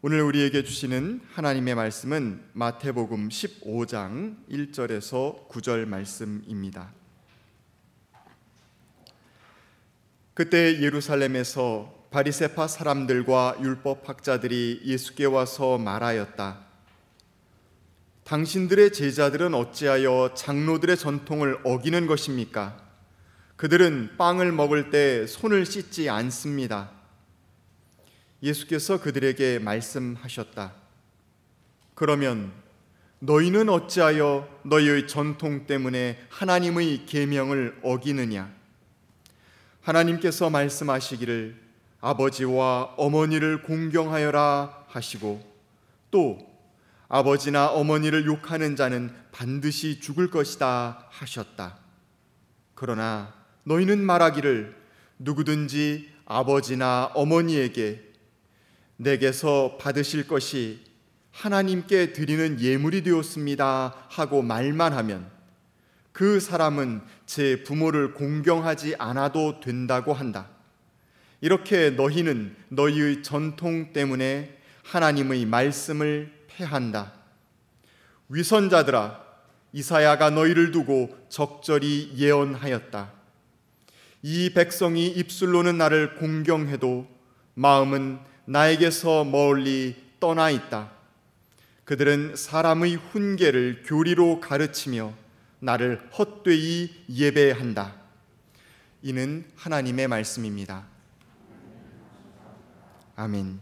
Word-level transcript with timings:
오늘 0.00 0.22
우리에게 0.22 0.62
주시는 0.62 1.22
하나님의 1.32 1.74
말씀은 1.74 2.40
마태복음 2.52 3.30
15장 3.30 4.36
1절에서 4.48 5.48
9절 5.48 5.86
말씀입니다. 5.86 6.92
그때 10.34 10.80
예루살렘에서 10.80 12.06
바리세파 12.12 12.68
사람들과 12.68 13.56
율법 13.60 14.08
학자들이 14.08 14.82
예수께 14.84 15.24
와서 15.24 15.78
말하였다. 15.78 16.60
당신들의 18.22 18.92
제자들은 18.92 19.52
어찌하여 19.52 20.34
장로들의 20.36 20.96
전통을 20.96 21.58
어기는 21.64 22.06
것입니까? 22.06 22.80
그들은 23.56 24.10
빵을 24.16 24.52
먹을 24.52 24.90
때 24.90 25.26
손을 25.26 25.66
씻지 25.66 26.08
않습니다. 26.08 26.97
예수께서 28.42 29.00
그들에게 29.00 29.58
말씀하셨다. 29.58 30.72
그러면 31.94 32.52
너희는 33.20 33.68
어찌하여 33.68 34.48
너희의 34.62 35.08
전통 35.08 35.66
때문에 35.66 36.24
하나님의 36.28 37.06
계명을 37.06 37.80
어기느냐? 37.82 38.52
하나님께서 39.82 40.50
말씀하시기를 40.50 41.56
아버지와 42.00 42.94
어머니를 42.96 43.62
공경하여라 43.62 44.84
하시고 44.88 45.44
또 46.12 46.38
아버지나 47.08 47.68
어머니를 47.68 48.26
욕하는 48.26 48.76
자는 48.76 49.12
반드시 49.32 49.98
죽을 49.98 50.30
것이다 50.30 51.06
하셨다. 51.10 51.78
그러나 52.74 53.34
너희는 53.64 53.98
말하기를 53.98 54.76
누구든지 55.18 56.10
아버지나 56.26 57.10
어머니에게 57.14 58.07
내게서 58.98 59.78
받으실 59.80 60.26
것이 60.26 60.80
하나님께 61.30 62.12
드리는 62.12 62.60
예물이 62.60 63.02
되었습니다 63.04 63.94
하고 64.08 64.42
말만 64.42 64.92
하면 64.92 65.30
그 66.12 66.40
사람은 66.40 67.02
제 67.26 67.62
부모를 67.62 68.12
공경하지 68.12 68.96
않아도 68.98 69.60
된다고 69.60 70.12
한다. 70.12 70.48
이렇게 71.40 71.90
너희는 71.90 72.56
너희의 72.70 73.22
전통 73.22 73.92
때문에 73.92 74.58
하나님의 74.82 75.46
말씀을 75.46 76.32
패한다. 76.48 77.12
위선자들아, 78.28 79.24
이사야가 79.72 80.30
너희를 80.30 80.72
두고 80.72 81.16
적절히 81.28 82.12
예언하였다. 82.16 83.12
이 84.22 84.50
백성이 84.52 85.06
입술로는 85.06 85.78
나를 85.78 86.16
공경해도 86.16 87.06
마음은 87.54 88.18
나에게서 88.48 89.24
멀리 89.24 89.94
떠나 90.18 90.48
있다. 90.48 90.90
그들은 91.84 92.34
사람의 92.34 92.94
훈계를 92.94 93.82
교리로 93.84 94.40
가르치며 94.40 95.12
나를 95.60 96.08
헛되이 96.18 97.04
예배한다. 97.10 97.94
이는 99.02 99.44
하나님의 99.54 100.08
말씀입니다. 100.08 100.86
아멘. 103.16 103.60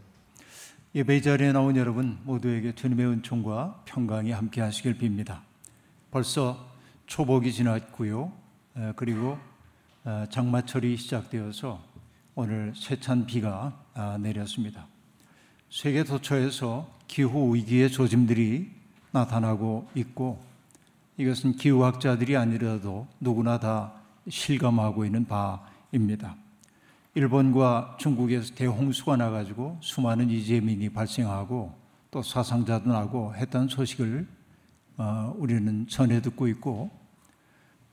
예배 0.95 1.20
자리에 1.20 1.51
나온 1.51 1.77
여러분 1.77 2.20
모두에게 2.23 2.73
주님의 2.73 3.07
은총과 3.07 3.83
평강이 3.87 4.31
함께 4.31 4.61
하시길 4.61 4.98
빕니다. 4.98 5.41
벌써 6.12 6.70
초복이 7.07 7.53
지났고요. 7.53 8.33
그리고 8.95 9.37
장마철이 10.31 10.97
시작되어서 10.97 11.83
오늘 12.37 12.73
세찬 12.77 13.27
비가 13.27 13.48
아, 13.51 13.86
내렸습니다. 14.20 14.86
세계 15.70 16.05
도처에서 16.05 16.89
기후 17.08 17.55
위기의 17.55 17.91
조짐들이 17.91 18.70
나타나고 19.11 19.89
있고 19.94 20.42
이것은 21.16 21.52
기후학자들이 21.52 22.36
아니라도 22.36 23.06
누구나 23.20 23.58
다 23.58 23.92
실감하고 24.29 25.05
있는 25.05 25.27
바입니다. 25.27 26.36
일본과 27.14 27.96
중국에서 27.98 28.55
대홍수가 28.55 29.17
나가지고 29.17 29.79
수많은 29.80 30.28
이재민이 30.28 30.90
발생하고 30.90 31.74
또 32.11 32.23
사상자도 32.23 32.90
나고 32.92 33.34
했던 33.34 33.68
소식을 33.68 34.27
어, 34.98 35.34
우리는 35.39 35.86
전해 35.89 36.20
듣고 36.20 36.48
있고 36.48 36.90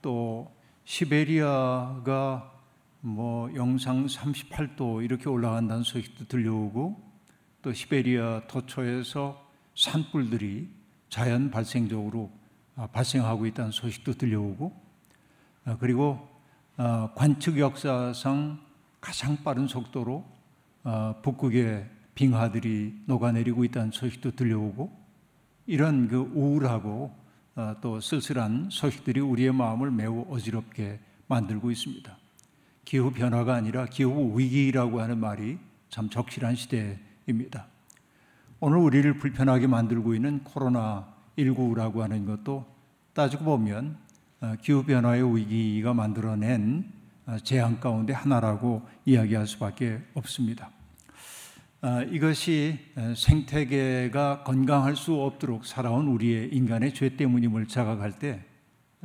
또 0.01 0.51
시베리아가 0.85 2.52
뭐 3.05 3.53
영상 3.53 4.05
38도 4.05 5.03
이렇게 5.03 5.27
올라간다는 5.27 5.83
소식도 5.83 6.23
들려오고 6.29 7.03
또 7.61 7.73
시베리아 7.73 8.47
도처에서 8.47 9.45
산불들이 9.75 10.69
자연 11.09 11.51
발생적으로 11.51 12.31
아, 12.77 12.87
발생하고 12.87 13.45
있다는 13.45 13.71
소식도 13.71 14.13
들려오고 14.13 14.71
아, 15.65 15.77
그리고 15.81 16.29
아, 16.77 17.09
관측 17.13 17.59
역사상 17.59 18.61
가장 19.01 19.35
빠른 19.43 19.67
속도로 19.67 20.23
북극의 21.23 21.89
빙하들이 22.15 23.01
녹아내리고 23.05 23.65
있다는 23.65 23.91
소식도 23.91 24.31
들려오고 24.31 24.97
이런 25.65 26.07
그 26.07 26.19
우울하고 26.19 27.13
또 27.81 27.99
쓸쓸한 27.99 28.69
소식들이 28.71 29.19
우리의 29.19 29.51
마음을 29.53 29.91
매우 29.91 30.25
어지럽게 30.29 31.01
만들고 31.27 31.69
있습니다. 31.69 32.22
기후 32.85 33.11
변화가 33.11 33.53
아니라 33.53 33.85
기후 33.85 34.37
위기라고 34.37 35.01
하는 35.01 35.19
말이 35.19 35.57
참 35.89 36.09
적실한 36.09 36.55
시대입니다. 36.55 37.67
오늘 38.59 38.77
우리를 38.77 39.17
불편하게 39.17 39.67
만들고 39.67 40.15
있는 40.15 40.43
코로나 40.43 41.13
19라고 41.37 41.99
하는 41.99 42.25
것도 42.25 42.65
따지고 43.13 43.45
보면 43.45 43.97
어, 44.41 44.55
기후 44.61 44.83
변화의 44.83 45.35
위기가 45.35 45.93
만들어낸 45.93 46.91
어, 47.25 47.37
재앙 47.43 47.79
가운데 47.79 48.13
하나라고 48.13 48.81
이야기할 49.05 49.47
수밖에 49.47 50.01
없습니다. 50.13 50.69
어, 51.81 52.01
이것이 52.03 52.79
생태계가 53.15 54.43
건강할 54.43 54.95
수 54.95 55.15
없도록 55.15 55.65
살아온 55.65 56.07
우리의 56.07 56.49
인간의 56.53 56.93
죄 56.93 57.15
때문임을 57.15 57.67
자각할 57.67 58.19
때 58.19 58.43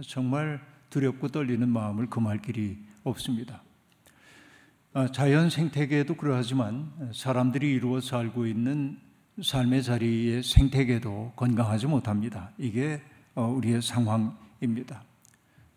정말 0.06 0.60
두렵고 0.90 1.28
떨리는 1.28 1.68
마음을 1.68 2.08
금할 2.08 2.40
길이 2.40 2.78
없습니다. 3.02 3.62
자연 5.06 5.48
생태계도 5.48 6.16
그러하지만 6.16 6.90
사람들이 7.14 7.70
이루어 7.72 8.00
살고 8.00 8.46
있는 8.46 8.98
삶의 9.40 9.84
자리의 9.84 10.42
생태계도 10.42 11.34
건강하지 11.36 11.86
못합니다. 11.86 12.50
이게 12.58 13.00
어, 13.36 13.44
우리의 13.44 13.80
상황입니다. 13.80 15.04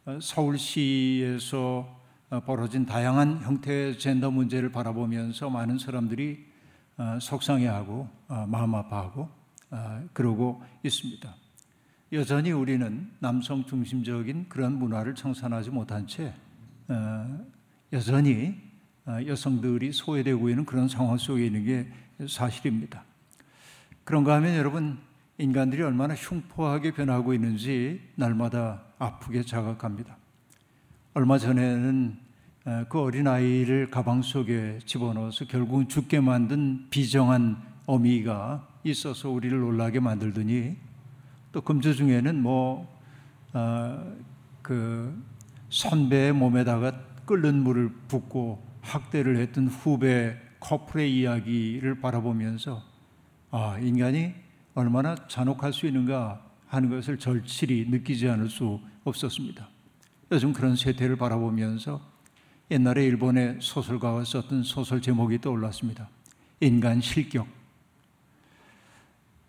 어, 0.05 0.17
서울시에서 0.19 2.01
어, 2.31 2.39
벌어진 2.39 2.87
다양한 2.87 3.41
형태의 3.41 3.99
젠더 3.99 4.31
문제를 4.31 4.71
바라보면서 4.71 5.49
많은 5.49 5.77
사람들이 5.77 6.49
속상해하고 7.19 8.07
마음 8.47 8.75
아파하고 8.75 9.27
그러고 10.13 10.61
있습니다. 10.83 11.35
여전히 12.13 12.51
우리는 12.51 13.11
남성 13.17 13.65
중심적인 13.65 14.49
그런 14.49 14.77
문화를 14.77 15.15
청산하지 15.15 15.71
못한 15.71 16.05
채 16.05 16.31
여전히 17.91 18.70
여성들이 19.07 19.91
소외되고 19.91 20.49
있는 20.49 20.65
그런 20.65 20.87
상황 20.87 21.17
속에 21.17 21.45
있는 21.45 21.65
게 21.65 21.87
사실입니다. 22.27 23.03
그런가 24.03 24.35
하면 24.35 24.55
여러분 24.55 24.99
인간들이 25.37 25.81
얼마나 25.81 26.13
흉포하게 26.13 26.91
변하고 26.91 27.33
있는지 27.33 28.01
날마다 28.15 28.83
아프게 28.99 29.43
자각합니다. 29.43 30.17
얼마 31.13 31.37
전에는 31.37 32.17
그 32.89 32.99
어린아이를 32.99 33.89
가방 33.89 34.21
속에 34.21 34.79
집어넣어서 34.85 35.45
결국은 35.45 35.87
죽게 35.87 36.19
만든 36.19 36.87
비정한 36.89 37.57
어미가 37.87 38.67
있어서 38.83 39.29
우리를 39.29 39.59
놀라게 39.59 39.99
만들더니 39.99 40.77
또 41.51 41.61
금주 41.61 41.95
중에는 41.95 42.41
뭐그 42.41 42.87
어, 43.53 45.13
선배의 45.69 46.33
몸에다가 46.33 46.93
끓는 47.25 47.63
물을 47.63 47.89
붓고 48.07 48.70
학대를 48.81 49.37
했던 49.37 49.67
후배 49.67 50.37
커플의 50.59 51.19
이야기를 51.19 51.99
바라보면서 52.01 52.83
아, 53.51 53.77
인간이 53.79 54.33
얼마나 54.73 55.15
잔혹할 55.27 55.73
수 55.73 55.85
있는가 55.87 56.41
하는 56.67 56.89
것을 56.89 57.17
절실히 57.17 57.85
느끼지 57.89 58.29
않을 58.29 58.49
수 58.49 58.79
없었습니다. 59.03 59.67
요즘 60.31 60.53
그런 60.53 60.75
세태를 60.75 61.17
바라보면서 61.17 61.99
옛날에 62.69 63.05
일본의 63.05 63.57
소설가가 63.59 64.23
썼던 64.23 64.63
소설 64.63 65.01
제목이 65.01 65.41
떠올랐습니다. 65.41 66.07
인간 66.61 67.01
실격. 67.01 67.47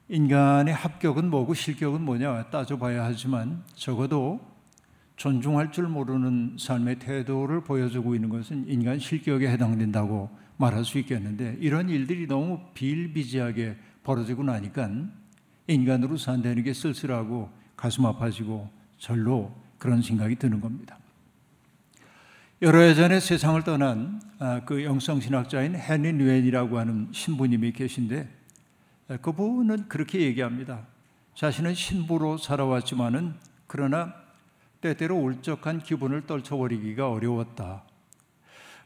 인간의 0.09 0.75
합격은 0.75 1.31
뭐고 1.31 1.55
실격은 1.55 2.03
뭐냐 2.03 2.51
따져봐야 2.51 3.05
하지만 3.05 3.63
적어도 3.75 4.41
존중할 5.23 5.71
줄 5.71 5.87
모르는 5.87 6.57
삶의 6.59 6.99
태도를 6.99 7.63
보여주고 7.63 8.17
있는 8.17 8.29
것은 8.29 8.65
인간 8.67 8.99
실격에 8.99 9.49
해당된다고 9.51 10.29
말할 10.57 10.85
수 10.85 10.99
있겠는데 10.99 11.59
이런 11.61 11.89
일들이 11.89 12.27
너무 12.27 12.59
비일비재하게 12.75 13.77
벌어지고 14.03 14.43
나니까 14.43 14.91
인간으로 15.69 16.17
산다는 16.17 16.65
게 16.65 16.73
쓸쓸하고 16.73 17.49
가슴 17.77 18.05
아파지고 18.05 18.69
절로 18.99 19.55
그런 19.79 20.03
생각이 20.03 20.35
드는 20.35 20.61
겁니다. 20.61 20.99
여러 22.61 22.81
해 22.81 22.93
전에 22.93 23.21
세상을 23.21 23.63
떠난 23.63 24.21
아, 24.41 24.63
그 24.65 24.83
영성신학자인 24.83 25.77
헨리 25.77 26.15
뉴엔이라고 26.15 26.81
하는 26.81 27.07
신부님이 27.13 27.71
계신데 27.71 28.29
아, 29.07 29.17
그분은 29.19 29.87
그렇게 29.87 30.23
얘기합니다. 30.23 30.81
자신은 31.37 31.75
신부로 31.75 32.39
살아왔지만은 32.39 33.35
그러나 33.69 34.22
때때로 34.83 35.17
울적한 35.17 35.79
기분을 35.79 36.27
떨쳐버리기가 36.27 37.09
어려웠다. 37.09 37.85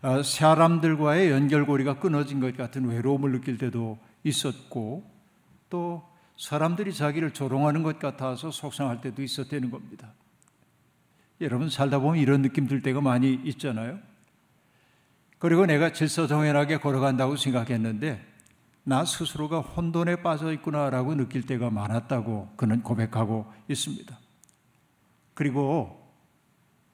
아, 0.02 0.22
사람들과의 0.22 1.30
연결고리가 1.32 1.98
끊어진 1.98 2.38
것 2.38 2.56
같은 2.56 2.86
외로움을 2.86 3.32
느낄 3.32 3.58
때도 3.58 3.98
있었고 4.22 5.10
또 5.68 6.08
사람들이 6.38 6.92
자기를 6.92 7.32
조롱하는 7.32 7.82
것 7.82 7.98
같아서 7.98 8.50
속상할 8.50 9.00
때도 9.00 9.22
있었다는 9.22 9.70
겁니다. 9.70 10.12
여러분 11.40 11.68
살다 11.68 11.98
보면 11.98 12.18
이런 12.18 12.42
느낌 12.42 12.66
들 12.66 12.82
때가 12.82 13.00
많이 13.00 13.34
있잖아요. 13.44 13.98
그리고 15.38 15.66
내가 15.66 15.92
질서정연하게 15.92 16.78
걸어간다고 16.78 17.36
생각했는데 17.36 18.24
나 18.84 19.04
스스로가 19.04 19.60
혼돈에 19.60 20.22
빠져 20.22 20.52
있구나라고 20.52 21.14
느낄 21.14 21.42
때가 21.42 21.70
많았다고 21.70 22.52
그는 22.56 22.82
고백하고 22.82 23.52
있습니다. 23.68 24.25
그리고 25.36 26.02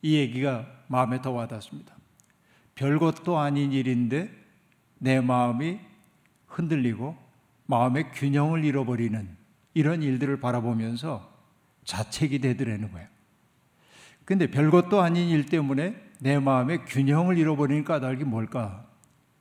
이 0.03 0.17
얘기가 0.17 0.67
마음에 0.89 1.23
더 1.23 1.31
와닿습니다. 1.31 1.95
별것도 2.75 3.39
아닌 3.39 3.71
일인데 3.71 4.31
내 4.99 5.21
마음이 5.21 5.79
흔들리고 6.49 7.17
마음의 7.67 8.11
균형을 8.11 8.65
잃어버리는 8.65 9.29
이런 9.75 10.03
일들을 10.03 10.41
바라보면서 10.41 11.33
자책이 11.85 12.41
되더라는 12.41 12.91
거예요. 12.91 13.07
근데 14.25 14.49
별것도 14.49 15.01
아닌 15.01 15.29
일 15.29 15.47
때문에 15.47 15.95
내 16.19 16.41
마음의 16.41 16.85
균형을 16.87 17.39
잃어버리는 17.39 17.85
까닭이 17.85 18.25
뭘까? 18.25 18.87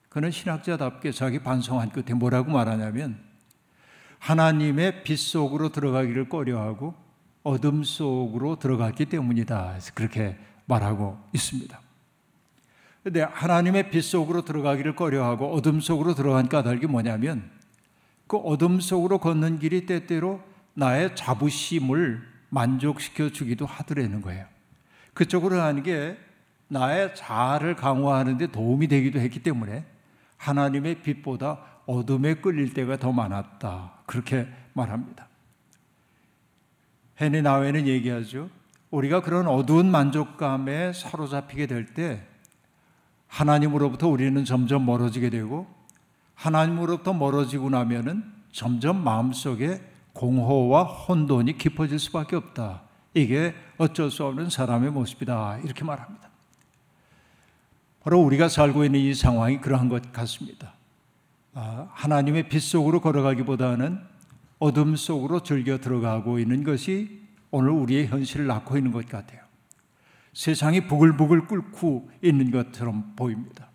그는 0.10 0.30
신학자답게 0.30 1.12
자기 1.12 1.40
반성한 1.40 1.90
끝에 1.90 2.14
뭐라고 2.14 2.52
말하냐면 2.52 3.20
하나님의 4.20 5.04
빛 5.04 5.18
속으로 5.18 5.70
들어가기를 5.70 6.30
꺼려하고 6.30 6.94
어둠 7.44 7.84
속으로 7.84 8.58
들어갔기 8.58 9.06
때문이다. 9.06 9.78
그렇게 9.94 10.38
말하고 10.66 11.18
있습니다. 11.34 11.80
근데 13.04 13.22
하나님의 13.22 13.90
빛 13.90 14.02
속으로 14.04 14.46
들어가기를 14.46 14.96
꺼려하고 14.96 15.52
어둠 15.54 15.80
속으로 15.80 16.14
들어간 16.14 16.48
까닭이 16.48 16.86
뭐냐면 16.86 17.50
그 18.28 18.38
어둠 18.38 18.80
속으로 18.80 19.18
걷는 19.18 19.60
길이 19.60 19.86
때때로 19.86 20.42
나의 20.76 21.16
자부심을 21.16 22.22
만족시켜 22.50 23.30
주기도 23.30 23.66
하더라는 23.66 24.22
거예요. 24.22 24.46
그쪽으로 25.14 25.60
하는 25.60 25.84
게 25.84 26.18
나의 26.68 27.16
자아를 27.16 27.76
강화하는 27.76 28.38
데 28.38 28.48
도움이 28.48 28.88
되기도 28.88 29.20
했기 29.20 29.42
때문에 29.42 29.86
하나님의 30.38 31.02
빛보다 31.02 31.60
어둠에 31.86 32.36
끌릴 32.36 32.74
때가 32.74 32.98
더 32.98 33.12
많았다. 33.12 33.94
그렇게 34.06 34.48
말합니다. 34.74 35.28
헤니 37.22 37.44
나웨는 37.44 37.88
얘기하죠. 37.88 38.50
우리가 38.90 39.22
그런 39.22 39.48
어두운 39.48 39.90
만족감에 39.92 40.94
사로잡히게 40.94 41.68
될 41.68 41.94
때 41.94 42.26
하나님으로부터 43.28 44.08
우리는 44.10 44.44
점점 44.44 44.86
멀어지게 44.86 45.30
되고 45.30 45.68
하나님으로부터 46.36 47.14
멀어지고 47.14 47.70
나면은 47.70 48.24
점점 48.52 49.04
마음속에 49.04 49.82
공허와 50.14 50.84
혼돈이 50.84 51.58
깊어질 51.58 51.98
수밖에 52.00 52.36
없다. 52.36 52.82
이게 53.14 53.54
어쩔 53.78 54.12
수 54.12 54.26
없는 54.26 54.50
사람의 54.50 54.92
모습이다. 54.92 55.60
이렇게 55.64 55.86
말합니다. 55.86 56.30
바로 58.04 58.20
우리가 58.20 58.50
살고 58.50 58.84
있는 58.84 59.00
이 59.00 59.14
상황이 59.14 59.62
그러한 59.62 59.88
것 59.88 60.12
같습니다. 60.12 60.74
아, 61.54 61.88
하나님의 61.94 62.50
빛 62.50 62.60
속으로 62.60 63.00
걸어가기보다는 63.00 64.02
어둠 64.62 64.96
속으로 64.96 65.42
즐겨 65.42 65.80
들어가고 65.80 66.38
있는 66.38 66.64
것이 66.64 67.20
오늘 67.50 67.72
우리의 67.72 68.08
현실을 68.08 68.46
낳고 68.46 68.78
있는 68.78 68.92
것 68.92 69.10
같아요. 69.10 69.42
세상이 70.34 70.86
부글부글 70.86 71.48
끓고 71.48 72.12
있는 72.22 72.52
것처럼 72.52 73.14
보입니다. 73.16 73.70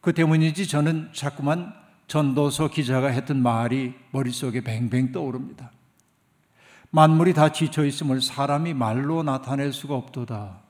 그 0.00 0.12
때문인지 0.12 0.68
저는 0.68 1.10
자꾸만 1.12 1.74
전도서 2.06 2.68
기자가 2.68 3.08
했던 3.08 3.42
말이 3.42 3.94
머릿속에 4.12 4.60
뱅뱅 4.60 5.10
떠오릅니다. 5.10 5.72
만물이 6.90 7.34
다 7.34 7.50
지쳐 7.50 7.84
있음을 7.84 8.20
사람이 8.20 8.74
말로 8.74 9.24
나타낼 9.24 9.72
수가 9.72 9.96
없도다. 9.96 10.60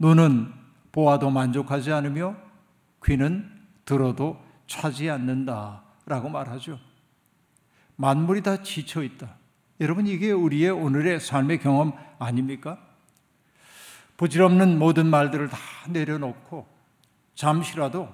눈은 0.00 0.52
보아도 0.90 1.30
만족하지 1.30 1.92
않으며 1.92 2.34
귀는 3.04 3.48
들어도 3.84 4.42
차지 4.66 5.08
않는다. 5.08 5.84
라고 6.04 6.28
말하죠. 6.28 6.80
만물이 7.96 8.42
다 8.42 8.62
지쳐 8.62 9.02
있다. 9.02 9.36
여러분, 9.80 10.06
이게 10.06 10.30
우리의 10.30 10.70
오늘의 10.70 11.20
삶의 11.20 11.60
경험 11.60 11.92
아닙니까? 12.18 12.78
부질없는 14.16 14.78
모든 14.78 15.06
말들을 15.06 15.48
다 15.48 15.58
내려놓고 15.88 16.66
잠시라도 17.34 18.08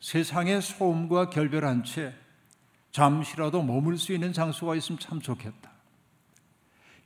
세상의 0.00 0.62
소음과 0.62 1.30
결별한 1.30 1.84
채 1.84 2.14
잠시라도 2.90 3.62
머물 3.62 3.98
수 3.98 4.12
있는 4.12 4.32
장소가 4.32 4.76
있으면 4.76 4.98
참 4.98 5.20
좋겠다. 5.20 5.70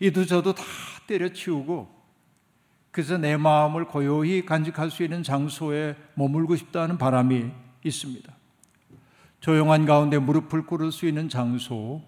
이도 0.00 0.26
저도 0.26 0.54
다 0.54 0.62
때려치우고 1.06 1.94
그래서 2.90 3.18
내 3.18 3.36
마음을 3.36 3.84
고요히 3.86 4.44
간직할 4.44 4.90
수 4.90 5.02
있는 5.02 5.22
장소에 5.22 5.96
머물고 6.14 6.56
싶다는 6.56 6.98
바람이 6.98 7.50
있습니다. 7.84 8.35
조용한 9.46 9.86
가운데 9.86 10.18
무릎을 10.18 10.66
꿇을 10.66 10.90
수 10.90 11.06
있는 11.06 11.28
장소, 11.28 12.02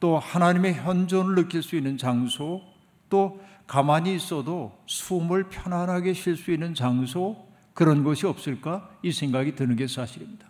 또 0.00 0.18
하나님의 0.18 0.74
현존을 0.74 1.36
느낄 1.36 1.62
수 1.62 1.76
있는 1.76 1.96
장소, 1.96 2.62
또 3.08 3.40
가만히 3.68 4.16
있어도 4.16 4.76
숨을 4.86 5.50
편안하게 5.50 6.14
쉴 6.14 6.36
수 6.36 6.50
있는 6.50 6.74
장소, 6.74 7.46
그런 7.74 8.02
곳이 8.02 8.26
없을까? 8.26 8.90
이 9.04 9.12
생각이 9.12 9.54
드는 9.54 9.76
게 9.76 9.86
사실입니다. 9.86 10.48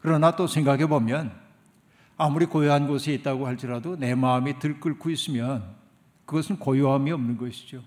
그러나 0.00 0.36
또 0.36 0.46
생각해 0.46 0.86
보면 0.86 1.32
아무리 2.18 2.44
고요한 2.44 2.86
곳에 2.86 3.14
있다고 3.14 3.46
할지라도 3.46 3.96
내 3.96 4.14
마음이 4.14 4.58
들끓고 4.58 5.08
있으면 5.08 5.64
그것은 6.26 6.58
고요함이 6.58 7.10
없는 7.10 7.38
것이죠. 7.38 7.82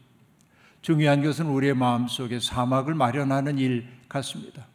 중요한 0.81 1.21
것은 1.21 1.45
우리의 1.45 1.75
마음 1.75 2.07
속에 2.07 2.39
사막을 2.39 2.95
마련하는 2.95 3.59
일 3.59 3.87
같습니다. 4.09 4.65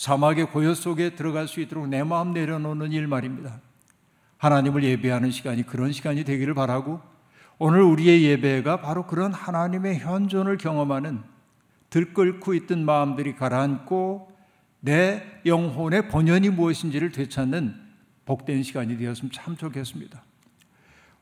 사막의 0.00 0.46
고요 0.46 0.72
속에 0.72 1.10
들어갈 1.10 1.46
수 1.46 1.60
있도록 1.60 1.86
내 1.86 2.02
마음 2.02 2.32
내려놓는 2.32 2.92
일 2.92 3.06
말입니다. 3.06 3.60
하나님을 4.38 4.82
예배하는 4.82 5.30
시간이 5.30 5.66
그런 5.66 5.92
시간이 5.92 6.24
되기를 6.24 6.54
바라고 6.54 7.02
오늘 7.58 7.82
우리의 7.82 8.24
예배가 8.24 8.80
바로 8.80 9.06
그런 9.06 9.34
하나님의 9.34 9.98
현존을 9.98 10.56
경험하는 10.56 11.20
들끓고 11.90 12.54
있던 12.54 12.82
마음들이 12.82 13.36
가라앉고 13.36 14.32
내 14.80 15.22
영혼의 15.44 16.08
본연이 16.08 16.48
무엇인지를 16.48 17.12
되찾는 17.12 17.74
복된 18.24 18.62
시간이 18.62 18.96
되었으면 18.96 19.32
참 19.32 19.54
좋겠습니다. 19.54 20.24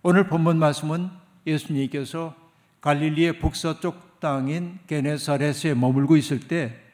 오늘 0.03 0.29
본문 0.29 0.57
말씀은 0.57 1.11
예수님께서 1.49 2.33
갈릴리의 2.81 3.41
북서쪽 3.41 4.21
땅인 4.21 4.79
게네사렛에 4.87 5.75
머물고 5.75 6.17
있을 6.17 6.39
때 6.39 6.88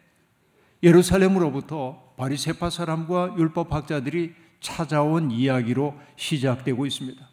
예루살렘으로부터 0.84 2.14
바리세파 2.16 2.70
사람과 2.70 3.34
율법 3.36 3.72
학자들이 3.72 4.34
찾아온 4.60 5.30
이야기로 5.30 5.98
시작되고 6.16 6.86
있습니다. 6.86 7.28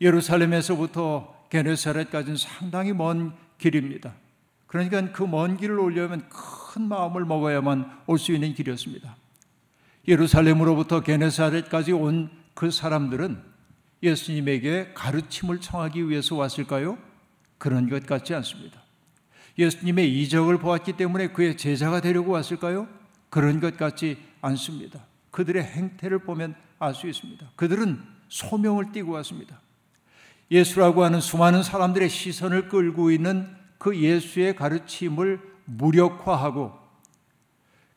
예루살렘에서부터 0.00 1.46
게네사렛까지는 1.50 2.36
상당히 2.36 2.92
먼 2.92 3.34
길입니다. 3.58 4.14
그러니까 4.66 5.12
그 5.12 5.24
먼 5.24 5.56
길을 5.56 5.78
오려면 5.78 6.28
큰 6.28 6.82
마음을 6.82 7.24
먹어야만 7.24 8.02
올 8.06 8.18
수 8.18 8.32
있는 8.32 8.54
길이었습니다. 8.54 9.16
예루살렘으로부터 10.08 11.00
게네사렛까지 11.00 11.92
온 11.92 12.38
그 12.58 12.72
사람들은 12.72 13.40
예수님에게 14.02 14.90
가르침을 14.92 15.60
청하기 15.60 16.08
위해서 16.08 16.34
왔을까요? 16.34 16.98
그런 17.56 17.88
것 17.88 18.04
같지 18.04 18.34
않습니다. 18.34 18.82
예수님의 19.58 20.22
이적을 20.22 20.58
보았기 20.58 20.94
때문에 20.94 21.28
그의 21.28 21.56
제자가 21.56 22.00
되려고 22.00 22.32
왔을까요? 22.32 22.88
그런 23.28 23.60
것 23.60 23.76
같지 23.76 24.16
않습니다. 24.40 25.00
그들의 25.30 25.62
행태를 25.62 26.20
보면 26.20 26.54
알 26.78 26.94
수 26.94 27.08
있습니다. 27.08 27.44
그들은 27.56 28.00
소명을 28.28 28.92
띠고 28.92 29.12
왔습니다. 29.12 29.60
예수라고 30.50 31.04
하는 31.04 31.20
수많은 31.20 31.62
사람들의 31.62 32.08
시선을 32.08 32.68
끌고 32.68 33.10
있는 33.10 33.48
그 33.78 33.96
예수의 33.96 34.56
가르침을 34.56 35.40
무력화하고 35.64 36.72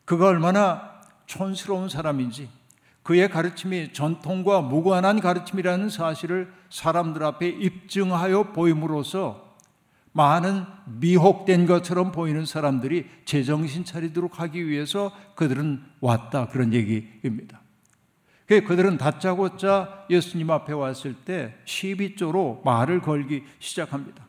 그가 0.04 0.26
얼마나 0.26 1.00
촌스러운 1.26 1.88
사람인지 1.88 2.48
그의 3.02 3.30
가르침이 3.30 3.92
전통과 3.92 4.60
무관한 4.60 5.20
가르침이라는 5.20 5.88
사실을 5.88 6.52
사람들 6.70 7.22
앞에 7.24 7.48
입증하여 7.48 8.52
보임으로써 8.52 9.51
많은 10.12 10.64
미혹된 10.86 11.66
것처럼 11.66 12.12
보이는 12.12 12.44
사람들이 12.44 13.06
제정신 13.24 13.84
차리도록 13.84 14.40
하기 14.40 14.68
위해서 14.68 15.12
그들은 15.34 15.82
왔다 16.00 16.48
그런 16.48 16.72
얘기입니다. 16.74 17.60
그들은 18.46 18.98
다짜고짜 18.98 20.04
예수님 20.10 20.50
앞에 20.50 20.74
왔을 20.74 21.14
때 21.14 21.54
시비조로 21.64 22.62
말을 22.64 23.00
걸기 23.00 23.44
시작합니다. 23.58 24.26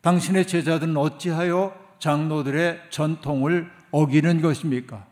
당신의 0.00 0.46
제자들은 0.46 0.96
어찌하여 0.96 1.74
장로들의 1.98 2.84
전통을 2.90 3.70
어기는 3.90 4.40
것입니까? 4.40 5.06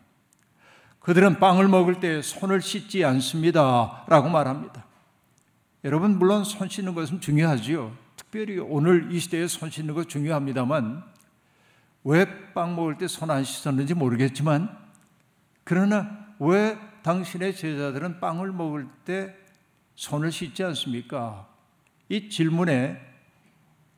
그들은 0.99 1.39
빵을 1.39 1.67
먹을 1.67 1.99
때 1.99 2.21
손을 2.21 2.61
씻지 2.61 3.03
않습니다. 3.05 4.05
라고 4.07 4.29
말합니다. 4.29 4.85
여러분, 5.83 6.17
물론 6.17 6.43
손 6.43 6.69
씻는 6.69 6.95
것은 6.95 7.19
중요하지요. 7.19 8.02
특별히 8.33 8.57
오늘 8.57 9.11
이 9.11 9.19
시대에 9.19 9.45
손 9.45 9.69
씻는 9.69 9.93
것 9.93 10.09
중요합니다만, 10.09 11.03
왜 12.03 12.25
빵 12.55 12.75
먹을 12.75 12.97
때 12.97 13.05
손 13.05 13.29
안 13.29 13.43
씻었는지 13.43 13.93
모르겠지만, 13.93 14.75
그러나 15.63 16.25
왜 16.39 16.75
당신의 17.03 17.55
제자들은 17.55 18.19
빵을 18.19 18.51
먹을 18.51 18.87
때 19.05 19.35
손을 19.93 20.31
씻지 20.31 20.63
않습니까? 20.63 21.47
이 22.09 22.27
질문에 22.31 22.99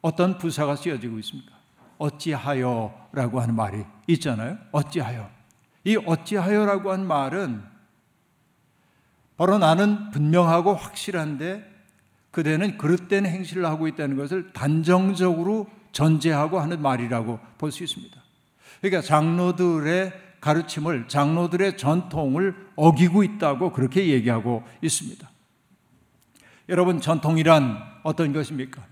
어떤 0.01 0.38
부사가 0.38 0.75
쓰여지고 0.75 1.18
있습니까? 1.20 1.56
어찌하여 1.98 3.08
라고 3.13 3.39
하는 3.39 3.56
말이 3.56 3.86
있잖아요. 4.08 4.58
어찌하여. 4.74 5.30
이 5.86 5.96
어찌하여라고 5.96 6.92
한 6.92 7.08
말은 7.08 7.63
바로 9.38 9.58
나는 9.60 10.12
분명하고 10.12 10.74
확실한데 10.74 11.75
그대는 12.36 12.77
그릇된 12.77 13.25
행실을 13.25 13.65
하고 13.65 13.88
있다는 13.88 14.18
것을 14.18 14.51
단정적으로 14.51 15.68
전제하고 15.94 16.60
하는 16.60 16.82
말이라고 16.82 17.39
볼 17.58 17.72
수 17.72 17.82
있습니다. 17.86 18.13
그러니까 18.82 19.01
장로들의 19.01 20.12
가르침을 20.42 21.08
장로들의 21.08 21.77
전통을 21.77 22.72
어기고 22.75 23.24
있다고 23.24 23.72
그렇게 23.72 24.10
얘기하고 24.10 24.63
있습니다. 24.82 25.32
여러분 26.68 27.00
전통이란 27.00 27.82
어떤 28.04 28.34
것입니까? 28.34 28.84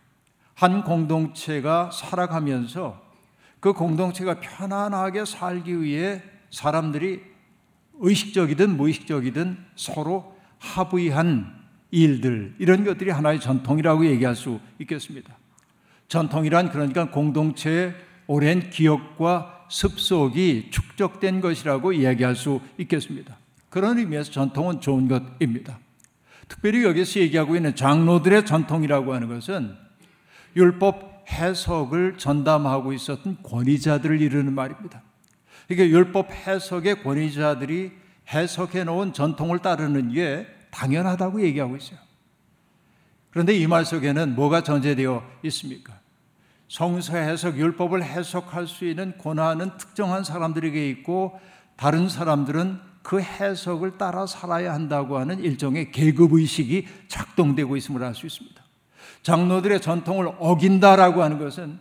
한 0.53 0.85
공동체가 0.85 1.91
살아가면서 1.91 3.01
그 3.59 3.73
공동체가 3.73 4.39
편안하게 4.39 5.25
살기 5.25 5.81
위해 5.81 6.23
사람들이 6.49 7.21
의식적이든 7.95 8.77
무의식적이든 8.77 9.65
서로 9.75 10.33
합의한 10.59 11.62
일들 11.93 12.55
이런 12.57 12.83
것들이 12.83 13.11
하나의 13.11 13.39
전통이라고 13.39 14.07
얘기할 14.07 14.35
수 14.35 14.59
있겠습니다. 14.79 15.37
전통이란 16.07 16.71
그러니까 16.71 17.11
공동체의 17.11 17.93
오랜 18.25 18.71
기억과 18.71 19.67
습속이 19.69 20.69
축적된 20.71 21.39
것이라고 21.39 21.93
이야기할 21.93 22.35
수 22.35 22.61
있겠습니다. 22.79 23.37
그런 23.69 23.99
의미에서 23.99 24.31
전통은 24.31 24.81
좋은 24.81 25.07
것입니다. 25.07 25.77
특별히 26.47 26.83
여기서 26.83 27.19
얘기하고 27.19 27.55
있는 27.55 27.75
장로들의 27.75 28.47
전통이라고 28.47 29.13
하는 29.13 29.27
것은 29.27 29.75
율법 30.55 31.25
해석을 31.29 32.17
전담하고 32.17 32.93
있었던 32.93 33.37
권위자들을 33.43 34.19
이르는 34.19 34.53
말입니다. 34.53 35.03
이게 35.69 35.87
율법 35.89 36.31
해석의 36.31 37.03
권위자들이 37.03 37.91
해석해 38.29 38.83
놓은 38.83 39.13
전통을 39.13 39.59
따르는 39.59 40.11
게 40.13 40.47
당연하다고 40.73 41.41
얘기하고 41.43 41.77
있어요. 41.77 41.99
그런데 43.31 43.55
이 43.55 43.67
말 43.67 43.85
속에는 43.85 44.35
뭐가 44.35 44.61
전제되어 44.63 45.23
있습니까? 45.43 45.99
성서 46.67 47.17
해석, 47.17 47.57
율법을 47.57 48.03
해석할 48.03 48.67
수 48.67 48.85
있는 48.85 49.17
권한은 49.17 49.77
특정한 49.77 50.23
사람들에게 50.23 50.89
있고 50.89 51.39
다른 51.75 52.09
사람들은 52.09 52.79
그 53.03 53.19
해석을 53.21 53.97
따라 53.97 54.25
살아야 54.25 54.73
한다고 54.73 55.17
하는 55.17 55.39
일종의 55.39 55.91
계급의식이 55.91 56.87
작동되고 57.07 57.75
있음을 57.75 58.03
알 58.03 58.15
수 58.15 58.25
있습니다. 58.25 58.63
장로들의 59.23 59.81
전통을 59.81 60.31
어긴다라고 60.39 61.21
하는 61.23 61.37
것은 61.39 61.79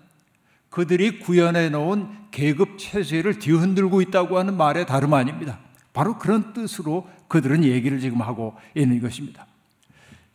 그들이 0.71 1.19
구현해 1.21 1.69
놓은 1.69 2.31
계급 2.31 2.79
체제를 2.79 3.39
뒤흔들고 3.39 4.01
있다고 4.01 4.39
하는 4.39 4.57
말의 4.57 4.87
다름 4.87 5.13
아닙니다. 5.15 5.59
바로 5.93 6.19
그런 6.19 6.53
뜻으로 6.53 7.09
그들은 7.29 7.65
얘기를 7.65 8.01
지금 8.01 8.23
하고 8.23 8.55
있는 8.75 9.01
것입니다. 9.01 9.47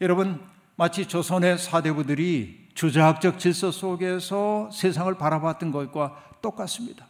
여러분, 0.01 0.39
마치 0.75 1.07
조선의 1.07 1.57
사대부들이 1.57 2.67
주자학적 2.75 3.39
질서 3.39 3.71
속에서 3.71 4.69
세상을 4.71 5.11
바라봤던 5.15 5.71
것과 5.71 6.15
똑같습니다. 6.41 7.07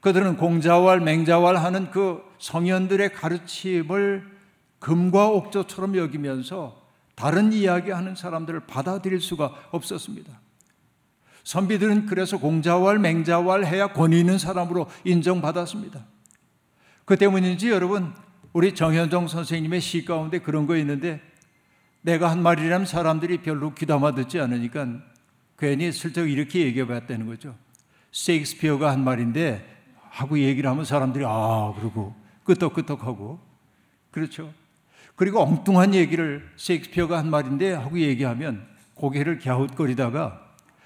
그들은 0.00 0.36
공자왈, 0.36 1.00
맹자왈 1.00 1.56
하는 1.56 1.90
그 1.90 2.22
성현들의 2.38 3.14
가르침을 3.14 4.38
금과 4.78 5.28
옥조처럼 5.28 5.96
여기면서 5.96 6.80
다른 7.14 7.52
이야기하는 7.52 8.14
사람들을 8.14 8.60
받아들일 8.60 9.20
수가 9.20 9.54
없었습니다. 9.70 10.40
선비들은 11.44 12.06
그래서 12.06 12.38
공자왈, 12.38 12.98
맹자왈 12.98 13.64
해야 13.64 13.92
권위 13.92 14.20
있는 14.20 14.38
사람으로 14.38 14.86
인정받았습니다. 15.04 16.04
그 17.10 17.16
때문인지 17.16 17.70
여러분, 17.70 18.14
우리 18.52 18.72
정현정 18.72 19.26
선생님의 19.26 19.80
시 19.80 20.04
가운데 20.04 20.38
그런 20.38 20.68
거 20.68 20.76
있는데 20.76 21.20
내가 22.02 22.30
한 22.30 22.40
말이라면 22.40 22.86
사람들이 22.86 23.38
별로 23.38 23.74
귀담아 23.74 24.14
듣지 24.14 24.38
않으니까 24.38 24.86
괜히 25.58 25.90
슬쩍 25.90 26.28
이렇게 26.28 26.60
얘기해 26.60 26.86
봤다는 26.86 27.26
거죠. 27.26 27.56
셰익스피어가 28.12 28.92
한 28.92 29.02
말인데 29.02 29.66
하고 30.08 30.38
얘기를 30.38 30.70
하면 30.70 30.84
사람들이 30.84 31.24
아, 31.26 31.74
그러고 31.76 32.14
끄떡끄떡하고 32.44 33.40
그렇죠. 34.12 34.54
그리고 35.16 35.42
엉뚱한 35.42 35.96
얘기를 35.96 36.48
셰익스피어가 36.54 37.18
한 37.18 37.28
말인데 37.28 37.72
하고 37.72 37.98
얘기하면 37.98 38.64
고개를 38.94 39.40
갸웃거리다가 39.40 40.40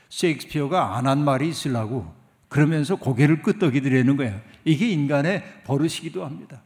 셰익스피어가 0.08 0.96
안 0.96 1.06
한 1.06 1.22
말이 1.22 1.50
있으려고 1.50 2.23
그러면서 2.54 2.94
고개를 2.94 3.42
끄덕이더라는 3.42 4.16
거예요. 4.16 4.40
이게 4.64 4.88
인간의 4.88 5.42
버릇이기도 5.64 6.24
합니다. 6.24 6.62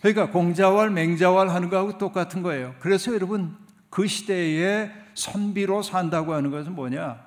그러니까 0.00 0.32
공자왈 0.32 0.90
맹자왈 0.90 1.50
하는 1.50 1.70
거하고 1.70 1.98
똑같은 1.98 2.42
거예요. 2.42 2.74
그래서 2.80 3.14
여러분 3.14 3.54
그 3.90 4.08
시대에 4.08 4.90
선비로 5.14 5.84
산다고 5.84 6.34
하는 6.34 6.50
것은 6.50 6.74
뭐냐? 6.74 7.20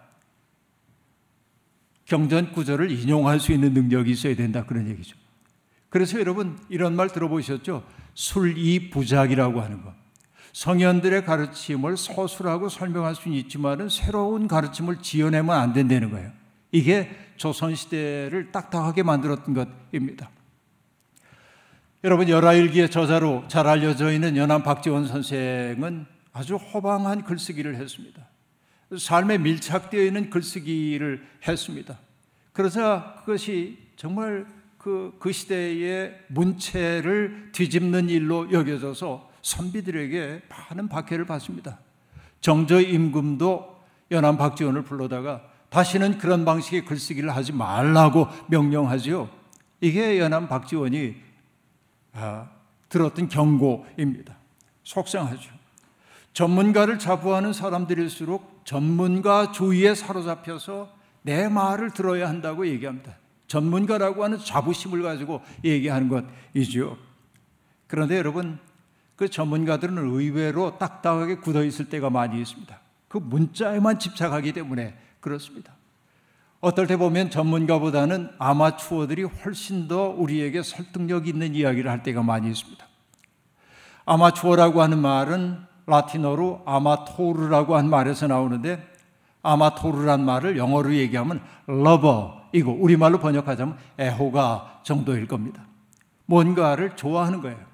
경전 2.03 2.51
구절을 2.51 2.91
인용할 2.91 3.39
수 3.39 3.53
있는 3.53 3.73
능력이 3.73 4.11
있어야 4.11 4.35
된다 4.35 4.65
그런 4.65 4.89
얘기죠. 4.89 5.15
그래서 5.87 6.19
여러분 6.19 6.59
이런 6.67 6.97
말 6.97 7.07
들어보셨죠? 7.07 7.85
술이 8.15 8.89
부작이라고 8.89 9.61
하는 9.61 9.81
것. 9.81 9.93
성현들의 10.51 11.23
가르침을 11.23 11.95
서술하고 11.95 12.67
설명할 12.67 13.15
수는 13.15 13.37
있지만은 13.37 13.87
새로운 13.87 14.49
가르침을 14.49 14.97
지어내면 15.01 15.57
안 15.57 15.71
된다는 15.71 16.11
거예요. 16.11 16.33
이게 16.73 17.22
조선시대를 17.37 18.51
딱딱하게 18.51 19.03
만들었던 19.03 19.53
것입니다. 19.53 20.29
여러분, 22.03 22.27
열하일기의 22.27 22.91
저자로 22.91 23.45
잘 23.47 23.67
알려져 23.67 24.11
있는 24.11 24.35
연암 24.35 24.63
박지원 24.63 25.07
선생은 25.07 26.05
아주 26.33 26.55
호방한 26.55 27.23
글쓰기를 27.23 27.75
했습니다. 27.75 28.27
삶에 28.97 29.37
밀착되어 29.37 30.03
있는 30.03 30.29
글쓰기를 30.29 31.25
했습니다. 31.47 31.99
그래서 32.51 33.15
그것이 33.19 33.77
정말 33.95 34.45
그, 34.77 35.15
그 35.19 35.31
시대의 35.31 36.19
문체를 36.27 37.51
뒤집는 37.53 38.09
일로 38.09 38.51
여겨져서 38.51 39.31
선비들에게 39.41 40.41
많은 40.49 40.89
박해를 40.89 41.25
받습니다. 41.25 41.79
정저 42.41 42.81
임금도 42.81 43.81
연안 44.11 44.37
박지원을 44.37 44.83
불러다가 44.83 45.52
다시는 45.73 46.19
그런 46.19 46.45
방식의 46.45 46.85
글쓰기를 46.85 47.35
하지 47.35 47.51
말라고 47.51 48.27
명령하지요. 48.45 49.27
이게 49.81 50.19
연안 50.19 50.47
박지원이 50.47 51.15
아, 52.13 52.47
들었던 52.89 53.27
경고입니다. 53.27 54.35
속상하죠. 54.83 55.51
전문가를 56.33 56.99
자부하는 56.99 57.53
사람들일수록 57.53 58.61
전문가 58.65 59.51
주의에 59.51 59.95
사로잡혀서 59.95 60.93
내 61.23 61.49
말을 61.49 61.89
들어야 61.89 62.29
한다고 62.29 62.67
얘기합니다. 62.67 63.15
전문가라고 63.47 64.23
하는 64.23 64.37
자부심을 64.37 65.01
가지고 65.01 65.41
얘기하는 65.63 66.07
것이죠. 66.53 66.97
그런데 67.87 68.19
여러분, 68.19 68.59
그 69.15 69.27
전문가들은 69.27 69.97
의외로 69.97 70.77
딱딱하게 70.77 71.37
굳어 71.37 71.63
있을 71.63 71.89
때가 71.89 72.11
많이 72.11 72.39
있습니다. 72.39 72.79
그 73.07 73.17
문자에만 73.17 73.97
집착하기 73.97 74.53
때문에 74.53 74.95
그렇습니다. 75.23 75.71
어떨 76.59 76.85
때 76.85 76.97
보면 76.97 77.29
전문가보다는 77.29 78.29
아마추어들이 78.37 79.23
훨씬 79.23 79.87
더 79.87 80.09
우리에게 80.09 80.61
설득력 80.61 81.27
있는 81.27 81.55
이야기를 81.55 81.89
할 81.89 82.03
때가 82.03 82.23
많이 82.23 82.49
있습니다. 82.49 82.85
아마추어라고 84.05 84.81
하는 84.81 84.99
말은 84.99 85.63
라틴어로 85.85 86.63
아마토르라고 86.65 87.75
한 87.75 87.89
말에서 87.89 88.27
나오는데 88.27 88.85
아마토르란 89.41 90.23
말을 90.25 90.57
영어로 90.57 90.93
얘기하면 90.93 91.41
러버이고 91.67 92.77
우리말로 92.79 93.19
번역하자면 93.19 93.77
애호가 93.99 94.81
정도일 94.83 95.27
겁니다. 95.27 95.65
뭔가를 96.25 96.95
좋아하는 96.95 97.41
거예요. 97.41 97.72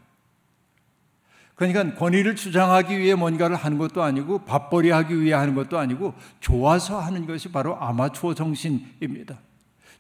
그러니까 1.60 1.94
권위를 1.96 2.38
주장하기 2.38 2.98
위해 2.98 3.16
뭔가를 3.16 3.58
하는 3.58 3.78
것도 3.78 4.01
아니고 4.01 4.46
밥벌이 4.46 4.92
하기 4.92 5.20
위해 5.20 5.34
하는 5.34 5.56
것도 5.56 5.78
아니고 5.78 6.13
좋아서 6.39 7.01
하는 7.01 7.28
것이 7.28 7.51
바로 7.51 7.75
아마추어 7.75 8.34
정신입니다. 8.34 9.38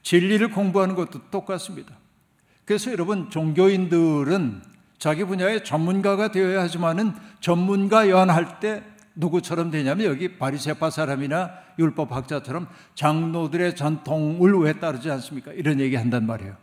진리를 0.01 0.51
공부하는 0.51 0.95
것도 0.95 1.29
똑같습니다. 1.29 1.97
그래서 2.63 2.93
여러분 2.93 3.29
종교인들은 3.29 4.61
자기 4.99 5.25
분야의 5.25 5.65
전문가가 5.65 6.31
되어야 6.31 6.61
하지만은 6.61 7.11
전문가 7.41 8.07
연할 8.07 8.61
때 8.61 8.81
누구처럼 9.15 9.69
되냐면 9.69 10.05
여기 10.05 10.37
바리새파 10.37 10.89
사람이나 10.89 11.51
율법학자처럼 11.77 12.69
장로들의 12.95 13.75
전통을 13.75 14.53
왜 14.59 14.73
따르지 14.79 15.11
않습니까? 15.11 15.51
이런 15.51 15.81
얘기 15.81 15.97
한단 15.97 16.25
말이에요. 16.25 16.55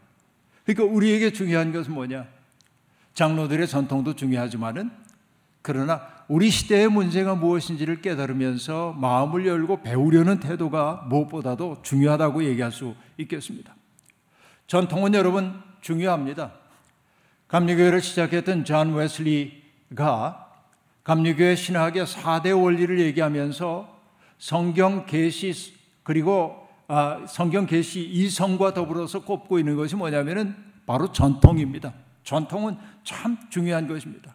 그러니까 0.65 0.85
우리에게 0.95 1.35
중요한 1.35 1.71
것은 1.71 1.93
뭐냐? 1.93 2.36
장로들의 3.17 3.67
전통도 3.67 4.15
중요하지만은 4.15 4.91
그러나 5.63 6.03
우리 6.29 6.51
시대의 6.51 6.89
문제가 6.89 7.35
무엇인지를 7.35 8.03
깨달으면서 8.03 8.93
마음을 8.93 9.47
열고 9.47 9.83
배우려는 9.83 10.39
태도가 10.39 11.07
무엇보다도 11.09 11.79
중요하다고 11.83 12.45
얘기할 12.45 12.71
수 12.71 12.95
있겠습니다. 13.17 13.75
전통은 14.67 15.15
여러분 15.15 15.61
중요합니다. 15.81 16.53
감리교회를 17.49 18.03
시작했던 18.03 18.65
존 18.65 18.95
웨슬리가 18.95 20.53
감리교회 21.03 21.57
신학의 21.57 22.05
4대 22.05 22.61
원리를 22.61 23.01
얘기하면서 23.01 23.97
성경 24.39 25.07
계시 25.07 25.75
그리고 26.03 26.69
아, 26.87 27.25
성경 27.27 27.67
계시 27.67 28.05
이성과 28.05 28.75
더불어서 28.75 29.25
꼽고 29.25 29.59
있는 29.59 29.77
것이 29.77 29.97
뭐냐면은 29.97 30.55
바로 30.85 31.11
전통입니다. 31.11 32.06
전통은 32.27 32.77
참 33.05 33.39
중요한 33.51 33.87
것입니다. 33.87 34.35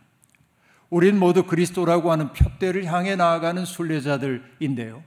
우린 0.89 1.19
모두 1.19 1.43
그리스도라고 1.43 2.11
하는 2.11 2.31
표대를 2.33 2.85
향해 2.85 3.15
나아가는 3.15 3.63
순례자들인데요. 3.63 5.03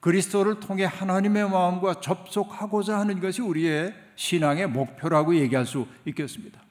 그리스도를 0.00 0.60
통해 0.60 0.84
하나님의 0.84 1.50
마음과 1.50 2.00
접속하고자 2.00 2.98
하는 2.98 3.20
것이 3.20 3.42
우리의 3.42 3.94
신앙의 4.14 4.68
목표라고 4.68 5.34
얘기할 5.34 5.66
수 5.66 5.86
있겠습니다. 6.04 6.62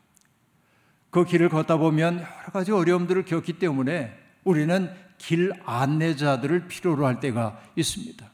그 1.10 1.26
길을 1.26 1.50
걷다 1.50 1.78
보면 1.78 2.20
여러 2.20 2.52
가지 2.54 2.72
어려움들을 2.72 3.26
겪기 3.26 3.54
때문에 3.54 4.18
우리는 4.46 4.90
길 5.18 5.52
안내자들을 5.66 6.68
필요로 6.68 7.06
할 7.06 7.20
때가 7.20 7.60
있습니다. 7.76 8.26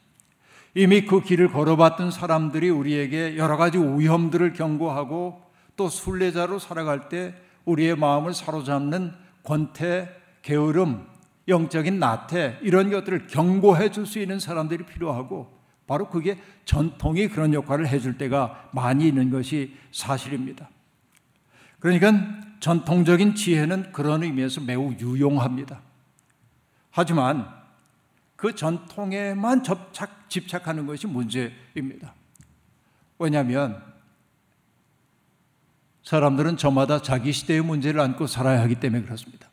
이미 0.76 1.04
그 1.04 1.22
길을 1.22 1.50
걸어봤던 1.50 2.12
사람들이 2.12 2.70
우리에게 2.70 3.36
여러 3.36 3.56
가지 3.56 3.78
위험들을 3.78 4.52
경고하고 4.52 5.49
또 5.80 5.88
순례자로 5.88 6.58
살아갈 6.58 7.08
때 7.08 7.34
우리의 7.64 7.96
마음을 7.96 8.34
사로잡는 8.34 9.14
권태, 9.42 10.14
게으름, 10.42 11.06
영적인 11.48 11.98
나태 11.98 12.58
이런 12.60 12.90
것들을 12.90 13.28
경고해 13.28 13.90
줄 13.90 14.04
수 14.04 14.18
있는 14.18 14.38
사람들이 14.38 14.84
필요하고 14.84 15.50
바로 15.86 16.10
그게 16.10 16.38
전통이 16.66 17.28
그런 17.28 17.54
역할을 17.54 17.88
해줄 17.88 18.18
때가 18.18 18.68
많이 18.72 19.08
있는 19.08 19.30
것이 19.30 19.74
사실입니다. 19.90 20.68
그러니까 21.78 22.12
전통적인 22.60 23.34
지혜는 23.34 23.92
그런 23.92 24.22
의미에서 24.22 24.60
매우 24.60 24.92
유용합니다. 24.92 25.80
하지만 26.90 27.48
그 28.36 28.54
전통에만 28.54 29.62
접착, 29.62 30.28
집착하는 30.28 30.84
것이 30.84 31.06
문제입니다. 31.06 32.12
왜냐하면 33.18 33.89
사람들은 36.10 36.56
저마다 36.56 37.00
자기 37.00 37.30
시대의 37.30 37.60
문제를 37.60 38.00
안고 38.00 38.26
살아야 38.26 38.60
하기 38.62 38.74
때문에 38.80 39.04
그렇습니다. 39.04 39.48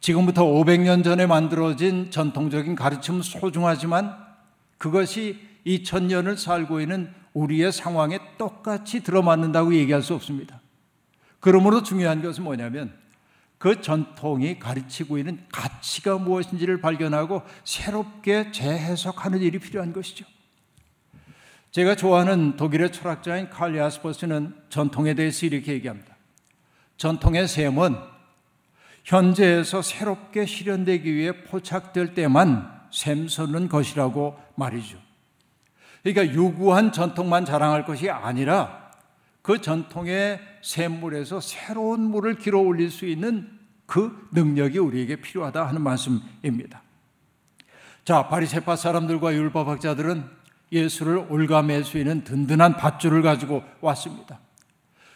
지금부터 0.00 0.46
500년 0.46 1.04
전에 1.04 1.26
만들어진 1.26 2.10
전통적인 2.10 2.74
가르침은 2.74 3.20
소중하지만 3.20 4.16
그것이 4.78 5.46
2000년을 5.66 6.38
살고 6.38 6.80
있는 6.80 7.12
우리의 7.34 7.70
상황에 7.70 8.18
똑같이 8.38 9.02
들어맞는다고 9.02 9.74
얘기할 9.74 10.02
수 10.02 10.14
없습니다. 10.14 10.58
그러므로 11.38 11.82
중요한 11.82 12.22
것은 12.22 12.44
뭐냐면 12.44 12.94
그 13.58 13.82
전통이 13.82 14.58
가르치고 14.58 15.18
있는 15.18 15.44
가치가 15.52 16.16
무엇인지를 16.16 16.80
발견하고 16.80 17.42
새롭게 17.64 18.52
재해석하는 18.52 19.42
일이 19.42 19.58
필요한 19.58 19.92
것이죠. 19.92 20.24
제가 21.72 21.94
좋아하는 21.94 22.58
독일의 22.58 22.92
철학자인 22.92 23.48
칼 23.48 23.74
야스퍼스는 23.74 24.54
전통에 24.68 25.14
대해서 25.14 25.46
이렇게 25.46 25.72
얘기합니다. 25.72 26.14
전통의 26.98 27.48
셈은 27.48 27.96
현재에서 29.04 29.80
새롭게 29.80 30.44
실현되기 30.44 31.12
위해 31.14 31.44
포착될 31.44 32.12
때만 32.12 32.70
샘솟는 32.92 33.70
것이라고 33.70 34.38
말이죠. 34.54 34.98
그러니까 36.02 36.34
유구한 36.34 36.92
전통만 36.92 37.46
자랑할 37.46 37.86
것이 37.86 38.10
아니라 38.10 38.90
그 39.40 39.62
전통의 39.62 40.40
샘물에서 40.60 41.40
새로운 41.40 42.02
물을 42.02 42.36
길어 42.36 42.60
올릴 42.60 42.90
수 42.90 43.06
있는 43.06 43.48
그 43.86 44.28
능력이 44.32 44.78
우리에게 44.78 45.16
필요하다 45.16 45.66
하는 45.66 45.80
말씀입니다. 45.80 46.82
자, 48.04 48.28
바리새파 48.28 48.76
사람들과 48.76 49.32
율법학자들은 49.34 50.41
예수를 50.72 51.26
올가맬 51.28 51.84
수 51.84 51.98
있는 51.98 52.24
든든한 52.24 52.76
밧줄을 52.76 53.22
가지고 53.22 53.62
왔습니다. 53.80 54.40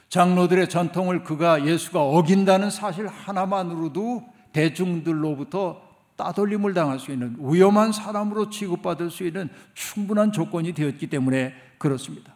장로들의 0.09 0.69
전통을 0.69 1.25
그가 1.25 1.67
예수가 1.67 2.01
어긴다는 2.01 2.71
사실 2.71 3.09
하나만으로도 3.09 4.25
대중들로부터 4.53 5.83
따돌림을 6.17 6.75
당할 6.75 6.99
수 6.99 7.11
있는 7.11 7.37
위험한 7.41 7.93
사람으로 7.93 8.51
취급받을 8.51 9.11
수 9.11 9.25
있는 9.25 9.49
충분한 9.75 10.33
조건이 10.33 10.73
되었기 10.73 11.09
때문에 11.09 11.55
그렇습니다. 11.79 12.35